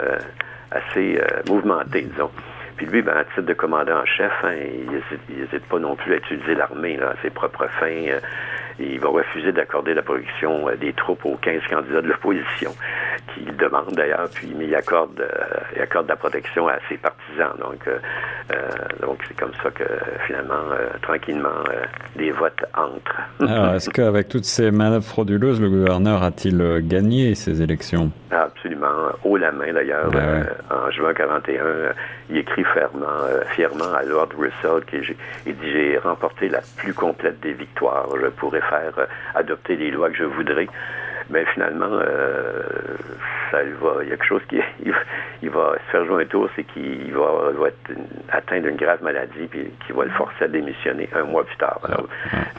assez 0.72 1.20
mouvementées, 1.48 2.02
disons. 2.02 2.32
Puis 2.78 2.86
lui, 2.86 3.02
ben, 3.02 3.18
à 3.18 3.24
titre 3.26 3.42
de 3.42 3.54
commandant 3.54 4.02
en 4.02 4.06
chef, 4.06 4.32
hein, 4.44 4.54
il 4.54 5.36
n'hésite 5.36 5.66
pas 5.68 5.80
non 5.80 5.96
plus 5.96 6.14
à 6.14 6.18
utiliser 6.18 6.54
l'armée 6.54 7.00
à 7.02 7.16
ses 7.24 7.32
propres 7.32 7.68
fins. 7.80 8.08
Euh, 8.08 8.20
il 8.80 9.00
va 9.00 9.10
refuser 9.10 9.52
d'accorder 9.52 9.96
la 9.96 10.04
protection 10.04 10.70
euh, 10.70 10.76
des 10.76 10.94
troupes 10.94 11.26
aux 11.26 11.38
15 11.38 11.62
candidats 11.70 12.02
de 12.02 12.08
l'opposition, 12.08 12.72
qu'il 13.38 13.56
demande 13.58 13.94
d'ailleurs, 13.94 14.28
puis 14.34 14.54
mais 14.58 14.66
il 14.66 14.76
accorde, 14.76 15.20
euh, 15.20 15.28
il 15.76 15.82
accorde 15.82 16.08
la 16.08 16.16
protection 16.16 16.68
à 16.68 16.78
ses 16.90 16.98
partisans. 16.98 17.54
Donc, 17.60 17.88
euh, 17.88 17.98
donc 19.02 19.20
c'est 19.28 19.38
comme 19.38 19.52
ça 19.62 19.70
que 19.72 19.84
finalement, 20.26 20.56
tranquillement, 21.02 21.64
les 22.16 22.32
votes 22.32 22.64
entrent. 22.74 23.22
Alors, 23.40 23.76
est-ce 23.76 23.90
qu'avec 23.90 24.30
toutes 24.30 24.46
ces 24.46 24.72
manœuvres 24.72 25.06
frauduleuses, 25.06 25.62
le 25.62 25.70
gouverneur 25.70 26.24
a-t-il 26.24 26.82
gagné 26.82 27.36
ces 27.36 27.62
élections? 27.62 28.12
Absolument, 28.32 29.12
haut 29.24 29.38
la 29.38 29.52
main 29.52 29.74
d'ailleurs. 29.74 30.10
Ben 30.12 30.46
en 30.70 30.92
juin 30.92 31.14
41, 31.14 31.94
il 32.30 32.38
écrit 32.38 32.64
fièrement, 32.74 33.06
fièrement 33.56 33.94
à 33.94 34.04
Lord 34.04 34.30
Russell 34.38 34.84
qu'il 34.90 35.56
dit 35.56 35.72
j'ai 35.72 35.98
remporté 35.98 36.50
la 36.50 36.62
plus 36.78 36.94
complète 36.94 37.40
des 37.40 37.54
victoires. 37.54 38.08
Je 38.22 38.28
pourrais 38.28 38.62
faire 38.62 38.94
euh, 38.98 39.06
adopter 39.36 39.76
les 39.76 39.92
lois 39.92 40.10
que 40.10 40.18
je 40.18 40.24
voudrais. 40.24 40.68
Mais 41.30 41.46
finalement, 41.54 41.90
euh, 41.92 42.64
ça 43.52 43.58
va, 43.64 44.04
il 44.04 44.10
y 44.10 44.14
a 44.14 44.18
quelque 44.18 44.26
chose 44.26 44.42
qui 44.50 44.60
il, 45.42 45.50
va 45.50 45.76
se 45.86 45.92
faire 45.92 46.06
jouer 46.06 46.24
un 46.24 46.28
tour, 46.28 46.50
c'est 46.56 46.64
qu'il 46.64 47.14
va, 47.14 47.68
être 47.68 48.00
atteint 48.30 48.60
d'une 48.60 48.76
grave 48.76 49.04
maladie 49.04 49.48
puis 49.50 49.72
qui 49.86 49.92
va 49.94 50.06
le 50.06 50.12
forcer 50.12 50.46
à 50.46 50.48
démissionner 50.48 51.10
un 51.14 51.24
mois 51.24 51.44
plus 51.44 51.58
tard. 51.58 51.82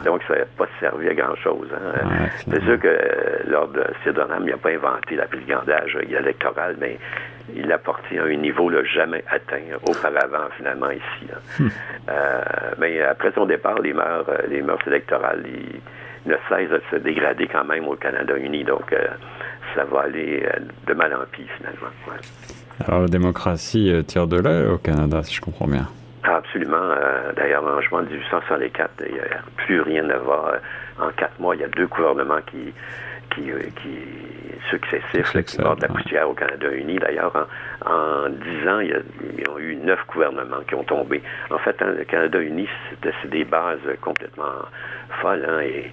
donc, 0.04 0.22
ça 0.28 0.38
n'a 0.38 0.44
pas 0.56 0.66
servi 0.80 1.08
à 1.08 1.14
grand-chose. 1.14 1.68
Hein. 1.74 2.28
c'est 2.50 2.62
sûr 2.62 2.78
que 2.78 3.48
lors 3.48 3.68
de 3.68 3.84
Sidonham, 4.02 4.42
il 4.44 4.50
n'a 4.50 4.56
pas 4.56 4.70
inventé 4.70 5.16
la 5.16 5.26
brigandage 5.26 5.96
électoral, 6.08 6.76
mais 6.78 6.98
il 7.54 7.66
l'a 7.66 7.78
porté 7.78 8.18
à 8.18 8.24
un 8.24 8.34
niveau 8.34 8.70
jamais 8.84 9.24
atteint 9.30 9.62
auparavant, 9.86 10.48
finalement, 10.56 10.90
ici. 10.90 11.28
Hmm. 11.58 11.68
Euh, 12.10 12.42
mais 12.78 13.02
après 13.02 13.32
son 13.32 13.46
départ, 13.46 13.78
les 13.80 13.92
mœurs, 13.92 14.26
les 14.48 14.62
mœurs 14.62 14.86
électorales, 14.86 15.42
il, 15.46 15.80
ne 16.26 16.34
cesse 16.48 16.70
de 16.70 16.82
se 16.90 16.96
dégrader 16.96 17.46
quand 17.46 17.64
même 17.64 17.86
au 17.86 17.96
Canada 17.96 18.36
uni. 18.36 18.64
Donc, 18.64 18.92
euh, 18.92 19.06
ça 19.74 19.84
va 19.84 20.02
aller 20.02 20.42
euh, 20.44 20.60
de 20.86 20.94
mal 20.94 21.14
en 21.14 21.24
pis, 21.30 21.46
finalement. 21.56 21.88
Alors, 22.86 23.02
la 23.02 23.08
démocratie 23.08 23.92
euh, 23.92 24.02
tire 24.02 24.26
de 24.26 24.40
là 24.40 24.72
au 24.72 24.78
Canada, 24.78 25.22
si 25.22 25.34
je 25.34 25.40
comprends 25.40 25.68
bien. 25.68 25.88
Absolument. 26.24 26.94
D'ailleurs, 27.36 27.64
en 27.64 27.80
juin 27.80 28.02
1864, 28.02 29.04
il 29.06 29.14
n'y 29.14 29.20
a 29.20 29.24
plus 29.56 29.80
rien 29.80 30.08
à 30.10 30.18
voir. 30.18 30.54
En 31.00 31.10
quatre 31.10 31.38
mois, 31.40 31.54
il 31.54 31.62
y 31.62 31.64
a 31.64 31.68
deux 31.68 31.86
gouvernements 31.86 32.40
qui, 32.50 32.74
qui, 33.38 33.82
qui 33.82 33.98
successifs 34.70 35.44
qui 35.44 35.56
portent 35.56 35.82
la 35.82 35.88
poussière 35.88 36.28
au 36.28 36.34
Canada 36.34 36.70
uni. 36.72 36.96
D'ailleurs, 36.98 37.48
en, 37.84 38.28
dix 38.28 38.68
ans, 38.68 38.80
il 38.80 38.88
y, 38.88 38.92
a, 38.92 38.98
y 39.38 39.44
a 39.44 39.58
eu 39.58 39.76
neuf 39.76 40.00
gouvernements 40.08 40.62
qui 40.66 40.74
ont 40.74 40.84
tombé. 40.84 41.22
En 41.50 41.58
fait, 41.58 41.80
hein, 41.80 41.94
le 41.96 42.04
Canada 42.04 42.40
uni, 42.40 42.68
c'était 42.90 43.14
des 43.28 43.44
bases 43.44 43.78
complètement 44.00 44.66
folles. 45.20 45.46
Hein, 45.48 45.60
et 45.60 45.90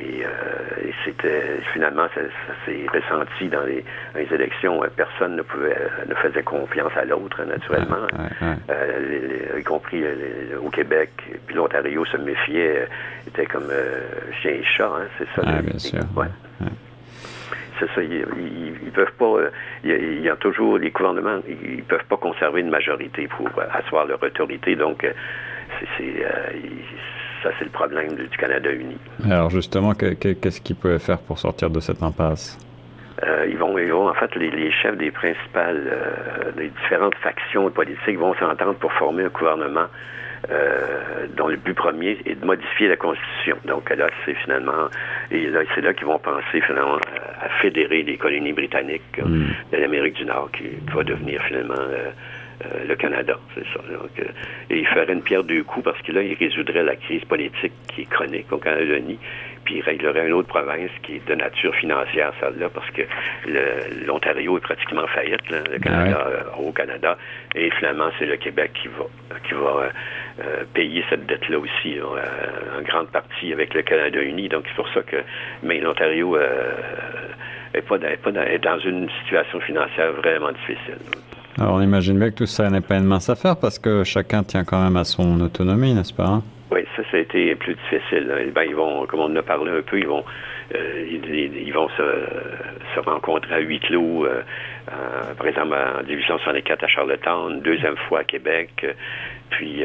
et, 0.00 0.24
euh, 0.24 0.90
c'était 1.04 1.60
finalement 1.72 2.06
ça, 2.14 2.20
s'est 2.66 2.86
ressenti 2.92 3.48
dans 3.48 3.62
les, 3.62 3.84
élections. 4.32 4.80
Personne 4.96 5.36
ne 5.36 5.42
pouvait 5.42 5.76
ne 6.08 6.14
faisait 6.14 6.42
confiance 6.42 6.92
à 6.96 7.04
l'autre 7.04 7.44
naturellement, 7.44 8.06
euh, 8.70 9.58
y 9.58 9.62
compris 9.62 10.02
euh, 10.02 10.58
au 10.60 10.70
Québec. 10.70 11.10
Puis 11.46 11.54
l'Ontario 11.54 12.04
se 12.06 12.16
méfiait, 12.16 12.88
était 13.28 13.46
comme 13.46 13.70
chien 14.42 14.50
et 14.50 14.64
chat. 14.64 14.86
Hein, 14.86 15.06
c'est 15.18 15.28
ça. 15.36 15.62
Bien 15.62 15.78
sûr. 15.78 16.00
C'est 17.78 17.86
ça. 17.94 18.02
Ils, 18.02 18.24
ils, 18.84 18.90
peuvent 18.92 19.12
pas. 19.18 19.36
Il 19.82 20.20
y, 20.20 20.28
a, 20.28 20.36
toujours 20.36 20.78
les 20.78 20.90
gouvernements. 20.90 21.40
Ils 21.48 21.82
peuvent 21.82 22.04
pas 22.08 22.16
conserver 22.16 22.60
une 22.60 22.70
majorité 22.70 23.26
pour 23.28 23.48
asseoir 23.72 24.06
leur 24.06 24.22
autorité. 24.22 24.76
Donc, 24.76 25.06
c'est 25.98 26.24
ça, 27.44 27.50
c'est 27.58 27.64
le 27.66 27.70
problème 27.70 28.14
du, 28.14 28.28
Canada 28.38 28.72
uni. 28.72 28.96
Alors 29.30 29.50
justement, 29.50 29.92
qu'est-ce 29.92 30.60
qu'ils 30.62 30.76
pouvaient 30.76 30.98
faire 30.98 31.18
pour 31.18 31.38
sortir 31.38 31.68
de 31.68 31.78
cette 31.78 32.02
impasse? 32.02 32.58
Euh, 33.22 33.46
ils, 33.48 33.58
vont, 33.58 33.76
ils 33.78 33.92
vont, 33.92 34.08
en 34.08 34.14
fait, 34.14 34.34
les, 34.34 34.72
chefs 34.72 34.96
des 34.96 35.10
principales, 35.10 35.82
euh, 35.86 36.52
des 36.56 36.68
différentes 36.68 37.14
factions 37.16 37.70
politiques 37.70 38.18
vont 38.18 38.34
s'entendre 38.34 38.74
pour 38.74 38.92
former 38.94 39.24
un 39.24 39.28
gouvernement 39.28 39.86
euh, 40.50 41.26
dont 41.36 41.48
le 41.48 41.56
but 41.56 41.74
premier 41.74 42.18
est 42.26 42.34
de 42.34 42.44
modifier 42.44 42.88
la 42.88 42.96
Constitution. 42.96 43.56
Donc 43.64 43.90
là, 43.90 44.08
c'est 44.24 44.34
finalement, 44.34 44.88
et 45.30 45.46
là, 45.48 45.60
c'est 45.74 45.80
là 45.80 45.94
qu'ils 45.94 46.06
vont 46.06 46.18
penser 46.18 46.60
finalement 46.66 46.98
à, 47.40 47.48
fédérer 47.60 48.02
les 48.02 48.16
colonies 48.16 48.52
britanniques 48.52 49.18
hmm. 49.18 49.46
de 49.72 49.76
l'Amérique 49.76 50.14
du 50.14 50.24
Nord, 50.24 50.50
qui, 50.52 50.64
qui 50.64 50.94
va 50.94 51.04
devenir 51.04 51.42
finalement 51.42 51.74
euh, 51.78 52.10
le 52.86 52.94
Canada, 52.94 53.38
c'est 53.54 53.64
ça. 53.72 53.80
Donc, 53.90 54.10
euh, 54.18 54.24
et 54.70 54.78
il 54.78 54.86
ferait 54.86 55.12
une 55.12 55.22
pierre 55.22 55.44
deux 55.44 55.62
coups 55.62 55.84
parce 55.84 56.00
que 56.02 56.12
là, 56.12 56.22
il 56.22 56.34
résoudrait 56.34 56.82
la 56.82 56.96
crise 56.96 57.24
politique 57.24 57.72
qui 57.88 58.02
est 58.02 58.10
chronique 58.10 58.50
au 58.52 58.58
Canada-Uni, 58.58 59.18
puis 59.64 59.76
il 59.76 59.80
réglerait 59.82 60.26
une 60.26 60.32
autre 60.32 60.48
province 60.48 60.90
qui 61.02 61.16
est 61.16 61.28
de 61.28 61.34
nature 61.34 61.74
financière, 61.74 62.32
celle-là, 62.40 62.68
parce 62.68 62.90
que 62.90 63.02
l'Ontario 64.06 64.58
est 64.58 64.60
pratiquement 64.60 65.06
faillite, 65.08 65.48
le 65.50 65.78
Canada, 65.78 66.26
euh, 66.26 66.42
au 66.58 66.72
Canada, 66.72 67.16
et 67.54 67.70
finalement, 67.70 68.10
c'est 68.18 68.26
le 68.26 68.36
Québec 68.36 68.70
qui 68.80 68.88
va, 68.88 69.04
qui 69.46 69.54
va 69.54 69.88
payer 70.74 71.04
cette 71.08 71.26
dette-là 71.26 71.58
aussi, 71.58 71.98
en 72.02 72.82
grande 72.82 73.08
partie 73.08 73.52
avec 73.52 73.72
le 73.74 73.82
Canada 73.82 74.20
uni. 74.20 74.48
Donc, 74.48 74.64
c'est 74.66 74.74
pour 74.74 74.88
ça 74.88 75.02
que, 75.02 75.16
mais 75.62 75.78
l'Ontario 75.80 76.36
est, 76.36 77.82
pas 77.82 77.96
est 77.96 78.58
dans 78.58 78.78
une 78.80 79.08
situation 79.22 79.60
financière 79.60 80.12
vraiment 80.12 80.52
difficile. 80.52 80.98
Alors 81.58 81.74
on 81.74 81.82
imagine 81.82 82.18
bien 82.18 82.30
que 82.30 82.36
tout 82.36 82.46
ça 82.46 82.68
n'est 82.68 82.80
pas 82.80 82.96
une 82.96 83.04
mince 83.04 83.30
affaire 83.30 83.56
parce 83.56 83.78
que 83.78 84.02
chacun 84.02 84.42
tient 84.42 84.64
quand 84.64 84.82
même 84.82 84.96
à 84.96 85.04
son 85.04 85.40
autonomie, 85.40 85.94
n'est-ce 85.94 86.12
pas? 86.12 86.26
Hein? 86.26 86.42
Oui, 86.72 86.80
ça, 86.96 87.02
ça 87.10 87.16
a 87.18 87.20
été 87.20 87.54
plus 87.54 87.74
difficile. 87.74 88.50
Ben, 88.52 88.64
ils 88.68 88.74
vont, 88.74 89.06
comme 89.06 89.20
on 89.20 89.32
en 89.32 89.36
a 89.36 89.42
parlé 89.42 89.70
un 89.70 89.82
peu, 89.82 89.98
ils 89.98 90.08
vont, 90.08 90.24
euh, 90.74 91.06
ils, 91.08 91.72
vont 91.72 91.88
se, 91.90 92.02
se, 92.94 93.00
rencontrer 93.00 93.54
à 93.54 93.58
huis 93.60 93.78
clos, 93.78 94.24
euh, 94.26 94.42
euh, 94.90 95.34
par 95.36 95.46
exemple 95.46 95.74
en 95.74 96.02
1864 96.02 96.82
à 96.82 96.88
Charlottetown, 96.88 97.60
deuxième 97.60 97.96
fois 98.08 98.20
à 98.20 98.24
Québec. 98.24 98.84
Puis 99.50 99.84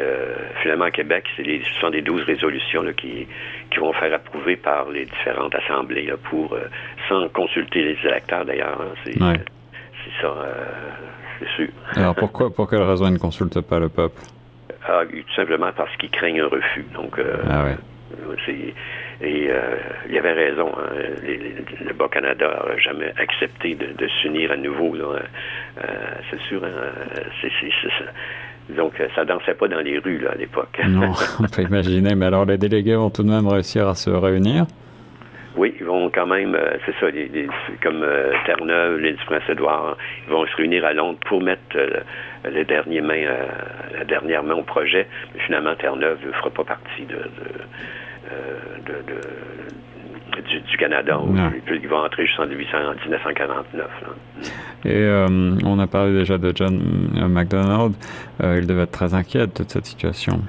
finalement 0.64 0.86
à 0.86 0.92
Québec, 0.92 1.26
c'est 1.38 1.44
ce 1.44 1.80
sont 1.80 1.92
des 1.92 2.02
douze 2.02 2.24
résolutions 2.24 2.82
là, 2.82 2.94
qui, 2.94 3.28
qui 3.70 3.80
vont 3.80 3.94
faire 3.94 4.12
approuver 4.12 4.56
par 4.56 4.90
les 4.90 5.06
différentes 5.06 5.54
assemblées 5.54 6.08
là, 6.08 6.16
pour 6.18 6.58
sans 7.08 7.28
consulter 7.30 7.84
les 7.84 7.98
électeurs 8.10 8.46
d'ailleurs. 8.46 8.82
Hein, 8.82 8.94
c'est 9.06 10.22
ça, 10.22 10.34
c'est 11.40 11.50
sûr. 11.56 11.68
Alors 11.96 12.16
pourquoi, 12.16 12.50
pour 12.54 12.70
quelle 12.70 12.82
raison 12.82 13.08
ils 13.08 13.14
ne 13.14 13.18
consultent 13.18 13.62
pas 13.62 13.80
le 13.80 13.90
peuple? 13.90 14.22
Ah, 14.88 15.04
tout 15.06 15.36
simplement 15.36 15.72
parce 15.76 15.96
qu'ils 15.98 16.10
craignent 16.10 16.42
un 16.42 16.48
refus. 16.48 16.86
Donc, 16.94 17.20
ah 17.50 17.64
ouais. 17.64 17.76
Et 19.22 19.48
euh, 19.50 19.76
il 20.10 20.18
avait 20.18 20.34
raison. 20.34 20.70
Hein. 20.78 20.90
le 21.86 21.94
Bas-Canada 21.94 22.64
n'a 22.68 22.78
jamais 22.78 23.14
accepté 23.18 23.76
de, 23.76 24.08
s'unir 24.22 24.52
à 24.52 24.58
nouveau. 24.58 24.96
Euh, 24.96 25.20
c'est 26.32 26.40
sûr. 26.42 26.64
Hein. 26.64 27.50
Donc, 28.70 28.94
ça 29.16 29.26
dansait 29.26 29.56
pas 29.56 29.68
dans 29.68 29.82
les 29.82 29.98
rues 30.00 30.26
à 30.28 30.36
l'époque. 30.36 30.80
non, 30.88 31.12
on 31.40 31.48
peut 31.48 31.62
imaginer. 31.70 32.16
Mais 32.16 32.28
alors, 32.28 32.46
les 32.46 32.58
délégués 32.58 32.96
vont 32.96 33.10
tout 33.10 33.24
de 33.24 33.30
même 33.30 33.48
réussir 33.48 33.88
à 33.88 33.96
se 33.96 34.10
réunir 34.10 34.66
quand 36.20 36.28
même, 36.28 36.54
euh, 36.54 36.78
c'est 36.86 36.94
ça, 37.00 37.08
comme 37.82 38.06
Terre-Neuve, 38.46 39.00
l'île 39.00 39.16
du 39.16 39.26
Prince-Édouard, 39.26 39.98
ils 40.28 40.34
vont 40.34 40.46
se 40.46 40.56
réunir 40.58 40.84
à 40.84 40.94
Londres 40.94 41.20
pour 41.28 41.42
mettre 41.42 41.78
les 42.50 42.66
derniers 42.66 43.02
mains, 43.02 43.26
la 43.98 44.04
dernière 44.04 44.44
main 44.44 44.56
au 44.56 44.64
projet. 44.64 45.08
Mais 45.34 45.42
finalement, 45.42 45.76
Terre-Neuve 45.76 46.20
ne 46.26 46.32
fera 46.34 46.50
pas 46.50 46.64
partie 46.64 47.06
de 47.06 47.20
de, 48.86 50.60
du, 50.70 50.78
Canada. 50.78 51.20
Il 51.68 51.88
va 51.88 51.98
entrer 51.98 52.26
jusqu'en 52.26 52.46
1949. 52.48 53.88
Et 54.86 54.92
euh, 54.94 55.28
on 55.66 55.80
a 55.80 55.88
parlé 55.88 56.14
déjà 56.14 56.38
de 56.38 56.52
John 56.56 56.80
MacDonald. 57.30 57.94
Euh, 58.42 58.60
il 58.60 58.68
devait 58.68 58.84
être 58.84 58.92
très 58.92 59.14
inquiet 59.14 59.48
de 59.48 59.52
toute 59.52 59.70
cette 59.70 59.86
situation. 59.86 60.42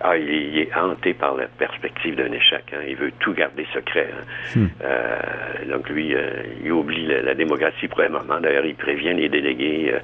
Ah, 0.00 0.16
il, 0.16 0.58
est 0.58 0.74
hanté 0.74 1.12
par 1.12 1.34
la 1.34 1.46
perspective 1.46 2.14
d'un 2.14 2.32
échec. 2.32 2.64
Hein. 2.72 2.82
Il 2.86 2.96
veut 2.96 3.12
tout 3.18 3.32
garder 3.32 3.66
secret. 3.72 4.08
Hein. 4.12 4.58
Hmm. 4.58 4.66
Euh, 4.82 5.18
donc 5.70 5.88
lui, 5.88 6.14
il 6.62 6.72
oublie 6.72 7.06
la, 7.06 7.34
démocratie 7.34 7.88
pour 7.88 8.00
un 8.00 8.08
moment. 8.08 8.40
D'ailleurs, 8.40 8.64
il 8.64 8.76
prévient 8.76 9.14
les 9.14 9.28
délégués, 9.28 9.94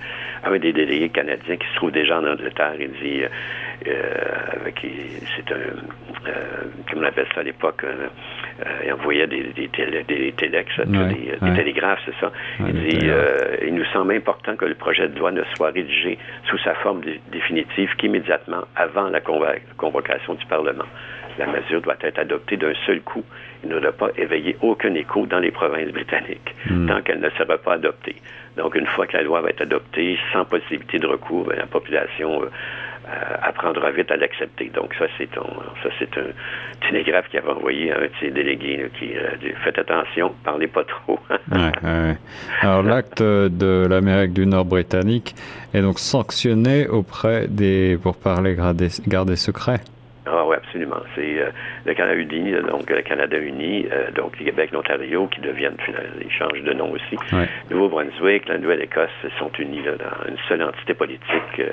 un 0.43 0.59
des 0.59 0.73
délégués 0.73 1.11
canadiens 1.11 1.57
qui 1.57 1.67
se 1.69 1.75
trouve 1.77 1.93
déjà 1.93 2.19
en 2.19 2.27
Angleterre. 2.27 2.75
Il 2.79 2.91
dit, 2.93 3.23
avec, 4.61 4.87
c'est 5.37 5.53
un, 5.53 6.31
comme 6.91 7.03
on 7.03 7.07
appelle 7.07 7.27
ça 7.35 7.41
à 7.41 7.45
l'époque, 7.45 7.85
il 8.85 8.93
envoyait 8.93 9.27
des, 9.27 9.43
des, 9.55 9.69
des 9.69 10.33
téléx, 10.37 10.81
des, 10.81 11.37
télégraphes, 11.55 12.01
c'est 12.07 12.15
ça. 12.21 12.33
il 12.61 12.73
dit, 12.73 13.07
il 13.67 13.75
nous 13.75 13.85
semble 13.87 14.15
important 14.15 14.57
que 14.57 14.65
le 14.65 14.75
projet 14.75 15.09
de 15.09 15.19
loi 15.19 15.33
ne 15.33 15.43
soit 15.57 15.71
rédigé 15.71 16.19
sous 16.49 16.59
sa 16.59 16.75
forme 16.77 17.01
définitive 17.33 17.95
qu'immédiatement 17.97 18.65
avant 18.77 19.09
la 19.09 19.21
convocation 19.77 20.35
du 20.35 20.47
Parlement. 20.47 20.85
La 21.39 21.47
mesure 21.47 21.81
doit 21.81 21.97
être 22.01 22.19
adoptée 22.19 22.57
d'un 22.57 22.75
seul 22.87 23.01
coup 23.01 23.25
et 23.65 23.67
ne 23.67 23.79
doit 23.79 23.93
pas 23.93 24.11
éveiller 24.17 24.57
aucun 24.63 24.95
écho 24.95 25.27
dans 25.27 25.41
les 25.41 25.51
provinces 25.51 25.91
britanniques 25.91 26.55
hmm. 26.71 26.87
tant 26.87 27.03
qu'elle 27.03 27.21
ne 27.21 27.31
sera 27.31 27.57
pas 27.59 27.75
adoptée. 27.75 28.17
Donc, 28.57 28.77
une 28.77 28.87
fois 28.87 29.07
que 29.07 29.17
la 29.17 29.25
loi 29.25 29.41
va 29.41 29.51
être 29.51 29.63
adoptée, 29.63 30.17
sans 30.33 30.45
possibilité 30.45 30.99
de 30.99 31.07
recours, 31.07 31.45
ben, 31.45 31.57
la 31.57 31.67
population 31.67 32.43
euh, 32.43 32.47
euh, 32.47 32.51
apprendra 33.43 33.91
vite 33.91 34.11
à 34.11 34.17
l'accepter. 34.17 34.71
Donc, 34.75 34.95
ça, 34.99 35.07
c'est 35.19 35.37
un, 35.37 35.83
ça, 35.83 35.91
c'est 35.99 36.19
un 36.19 36.89
télégraphe 36.89 37.29
qui 37.29 37.39
avait 37.39 37.51
envoyé 37.51 37.93
à 37.93 37.99
un 37.99 38.03
de 38.03 38.11
ses 38.21 38.31
délégués 38.31 38.91
qui 38.99 39.17
a 39.17 39.37
dit 39.37 39.53
Faites 39.63 39.79
attention, 39.79 40.35
parlez 40.45 40.67
pas 40.67 40.85
trop. 40.85 41.19
Alors, 42.63 42.83
l'acte 42.83 43.23
de 43.23 43.87
l'Amérique 43.87 44.33
du 44.33 44.47
Nord 44.47 44.65
britannique 44.65 45.35
est 45.73 45.83
donc 45.83 45.99
sanctionné 45.99 46.87
auprès 46.89 47.47
des 47.49 47.99
pour 48.03 48.17
parler 48.17 48.57
garder 49.07 49.37
secret. 49.37 49.81
Ah 50.27 50.45
oui, 50.47 50.57
absolument. 50.57 51.01
C'est 51.15 51.39
euh, 51.39 51.51
le 51.85 51.95
Canada 51.95 52.19
uni, 52.19 52.53
donc 52.53 52.89
le 52.89 53.03
Canada 53.03 53.37
uni, 53.37 53.87
euh, 53.93 54.11
donc 54.13 54.39
le 54.39 54.47
Québec, 54.47 54.71
l'Ontario, 54.73 55.27
qui 55.27 55.41
deviennent 55.41 55.77
finalement, 55.85 56.15
ils 56.21 56.33
changent 56.33 56.63
de 56.63 56.73
nom 56.73 56.93
aussi. 56.93 57.17
Nouveau-Brunswick, 57.71 58.49
la 58.49 58.57
Nouvelle-Écosse 58.57 59.11
sont 59.39 59.51
unis 59.59 59.83
dans 59.83 60.29
une 60.29 60.39
seule 60.49 60.63
entité 60.63 60.95
politique. 60.95 61.59
Euh, 61.59 61.73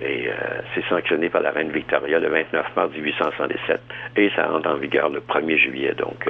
et 0.00 0.28
c'est 0.74 0.84
sanctionné 0.88 1.30
par 1.30 1.42
la 1.42 1.50
reine 1.50 1.70
Victoria 1.70 2.18
le 2.18 2.28
29 2.28 2.76
mars 2.76 2.90
1877 2.92 3.80
et 4.16 4.30
ça 4.36 4.52
entre 4.52 4.68
en 4.68 4.76
vigueur 4.76 5.08
le 5.08 5.20
1er 5.20 5.56
juillet 5.56 5.94
donc 5.96 6.28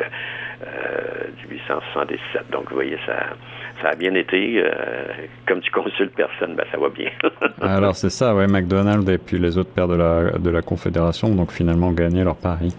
1877. 1.49 2.51
Donc 2.51 2.69
vous 2.69 2.77
voyez 2.77 2.99
ça 3.07 3.35
ça 3.81 3.91
a 3.91 3.95
bien 3.95 4.15
été. 4.15 4.59
Euh, 4.59 4.71
comme 5.47 5.61
tu 5.61 5.71
consultes 5.71 6.15
personne, 6.15 6.55
ben, 6.55 6.65
ça 6.71 6.79
va 6.79 6.89
bien. 6.89 7.11
Alors 7.61 7.95
c'est 7.95 8.11
ça, 8.11 8.35
ouais, 8.35 8.47
McDonald's 8.47 9.09
et 9.11 9.19
puis 9.19 9.39
les 9.39 9.59
autres 9.59 9.71
pères 9.71 9.89
de 9.89 9.97
la, 9.97 10.39
de 10.39 10.51
la 10.51 10.63
Confédération 10.63 11.29
ont 11.29 11.35
donc 11.35 11.53
finalement 11.53 11.93
gagné 11.93 12.25
leur 12.25 12.37
pari. 12.37 12.75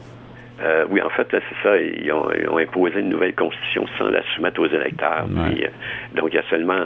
Euh, 0.62 0.86
oui, 0.90 1.02
en 1.02 1.10
fait, 1.10 1.28
c'est 1.32 1.64
ça. 1.64 1.78
Ils 1.78 2.12
ont, 2.12 2.28
ont, 2.52 2.58
imposé 2.58 3.00
une 3.00 3.10
nouvelle 3.10 3.36
constitution 3.36 3.86
sans 3.98 4.10
la 4.10 4.24
soumettre 4.34 4.60
aux 4.60 4.68
électeurs. 4.68 5.28
Euh, 5.30 5.68
donc, 6.16 6.30
il 6.32 6.36
y 6.36 6.40
a 6.40 6.44
seulement 6.50 6.84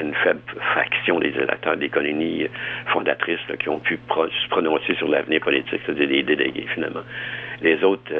une 0.00 0.14
faible 0.22 0.40
fraction 0.72 1.18
des 1.18 1.28
électeurs 1.28 1.76
des 1.76 1.88
colonies 1.88 2.46
fondatrices 2.88 3.40
qui 3.58 3.68
ont 3.68 3.78
pu 3.78 3.98
se 4.06 4.48
prononcer 4.50 4.94
sur 4.96 5.08
l'avenir 5.08 5.40
politique, 5.40 5.80
c'est-à-dire 5.86 6.08
les 6.08 6.22
délégués, 6.22 6.66
finalement. 6.74 7.02
Les 7.62 7.82
autres 7.84 8.12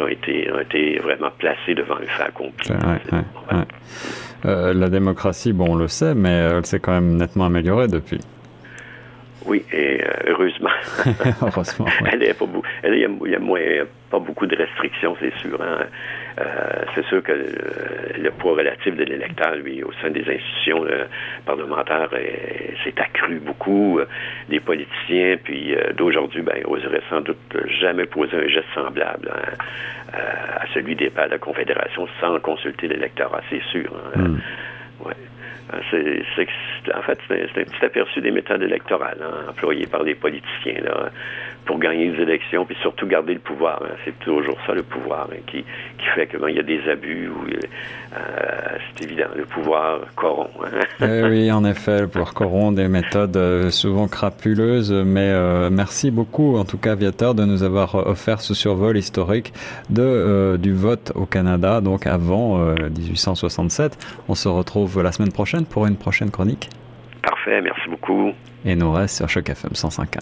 ont, 0.00 0.08
été, 0.08 0.52
ont 0.52 0.60
été 0.60 0.98
vraiment 0.98 1.30
placés 1.38 1.74
devant 1.74 1.96
le 1.96 2.06
fait 2.06 2.22
accompli. 2.22 2.70
Euh, 4.46 4.74
la 4.74 4.88
démocratie, 4.90 5.52
bon, 5.52 5.70
on 5.70 5.76
le 5.76 5.88
sait, 5.88 6.14
mais 6.14 6.28
elle 6.28 6.66
s'est 6.66 6.78
quand 6.78 6.92
même 6.92 7.16
nettement 7.16 7.46
améliorée 7.46 7.88
depuis. 7.88 8.20
Oui, 9.46 9.64
et 9.72 10.02
euh, 10.02 10.10
heureusement. 10.28 10.70
Heureusement. 11.42 11.86
elle 12.10 12.22
est 12.22 12.38
pas 12.38 12.46
il 12.84 12.98
y 12.98 13.34
a, 13.34 13.38
moins, 13.38 13.60
pas 14.10 14.18
beaucoup 14.18 14.46
de 14.46 14.56
restrictions, 14.56 15.16
c'est 15.20 15.34
sûr. 15.38 15.60
Hein. 15.60 15.84
Euh, 16.40 16.82
c'est 16.94 17.04
sûr 17.06 17.22
que 17.22 17.32
le, 17.32 18.30
poids 18.30 18.52
relatif 18.52 18.96
de 18.96 19.04
l'électeur, 19.04 19.54
lui, 19.56 19.82
au 19.82 19.92
sein 20.00 20.10
des 20.10 20.22
institutions 20.22 20.84
parlementaires, 21.44 22.08
s'est 22.82 23.00
accru 23.00 23.38
beaucoup. 23.38 24.00
Les 24.48 24.60
politiciens, 24.60 25.36
puis 25.42 25.76
d'aujourd'hui, 25.96 26.42
ben, 26.42 26.62
n'oseraient 26.66 27.02
sans 27.10 27.20
doute 27.20 27.38
jamais 27.80 28.06
poser 28.06 28.36
un 28.36 28.48
geste 28.48 28.66
semblable 28.74 29.30
hein, 29.30 30.18
à 30.56 30.66
celui 30.72 30.96
des 30.96 31.10
pères 31.10 31.26
de 31.26 31.32
la 31.32 31.38
Confédération 31.38 32.08
sans 32.20 32.38
consulter 32.40 32.88
l'électorat, 32.88 33.42
c'est 33.50 33.62
sûr. 33.70 33.90
Hein. 34.16 34.20
Hmm. 34.20 34.38
Ouais. 35.04 35.14
Euh, 35.72 36.22
c'est, 36.36 36.46
en 36.92 37.02
fait, 37.02 37.18
c'est 37.28 37.42
un, 37.42 37.64
petit 37.64 37.84
aperçu 37.84 38.20
des 38.20 38.30
méthodes 38.30 38.62
électorales 38.62 39.18
hein, 39.22 39.50
employées 39.50 39.86
par 39.86 40.02
les 40.02 40.14
politiciens 40.14 40.82
pour 41.64 41.78
gagner 41.78 42.10
des 42.10 42.22
élections, 42.22 42.64
puis 42.64 42.76
surtout 42.82 43.06
garder 43.06 43.34
le 43.34 43.40
pouvoir. 43.40 43.82
Hein. 43.82 43.94
C'est 44.04 44.18
toujours 44.20 44.56
ça, 44.66 44.74
le 44.74 44.82
pouvoir, 44.82 45.28
hein, 45.32 45.36
qui, 45.46 45.64
fait 46.14 46.26
que 46.26 46.36
il 46.48 46.56
y 46.56 46.58
a 46.58 46.62
des 46.62 46.80
abus, 46.88 47.28
ou, 47.28 47.46
euh, 47.48 48.18
c'est 48.96 49.04
évident, 49.04 49.28
le 49.34 49.44
pouvoir 49.44 50.00
corrompt. 50.14 50.50
Eh 51.00 51.22
oui, 51.24 51.50
en 51.50 51.64
effet, 51.64 52.02
le 52.02 52.08
pouvoir 52.08 52.34
corrompt 52.34 52.76
des 52.76 52.88
méthodes 52.88 53.36
euh, 53.36 53.70
souvent 53.70 54.06
crapuleuses, 54.06 54.92
mais 54.92 55.32
merci 55.70 56.10
beaucoup, 56.10 56.56
en 56.56 56.64
tout 56.64 56.78
cas, 56.78 56.94
Viateur, 56.94 57.34
de 57.34 57.44
nous 57.44 57.62
avoir 57.62 57.94
offert 57.94 58.40
ce 58.40 58.54
survol 58.54 58.96
historique 58.96 59.52
du 59.88 60.72
vote 60.72 61.12
au 61.14 61.26
Canada, 61.26 61.80
donc 61.80 62.06
avant 62.06 62.58
1867. 62.58 63.96
On 64.28 64.34
se 64.34 64.48
retrouve 64.48 65.02
la 65.02 65.12
semaine 65.12 65.32
prochaine 65.32 65.64
pour 65.64 65.86
une 65.86 65.96
prochaine 65.96 66.30
chronique. 66.30 66.68
Parfait, 67.24 67.60
merci 67.62 67.88
beaucoup. 67.88 68.32
Et 68.64 68.76
nous 68.76 68.92
reste 68.92 69.16
sur 69.16 69.28
Choc 69.28 69.48
FM 69.48 69.72
105.1. 69.72 70.20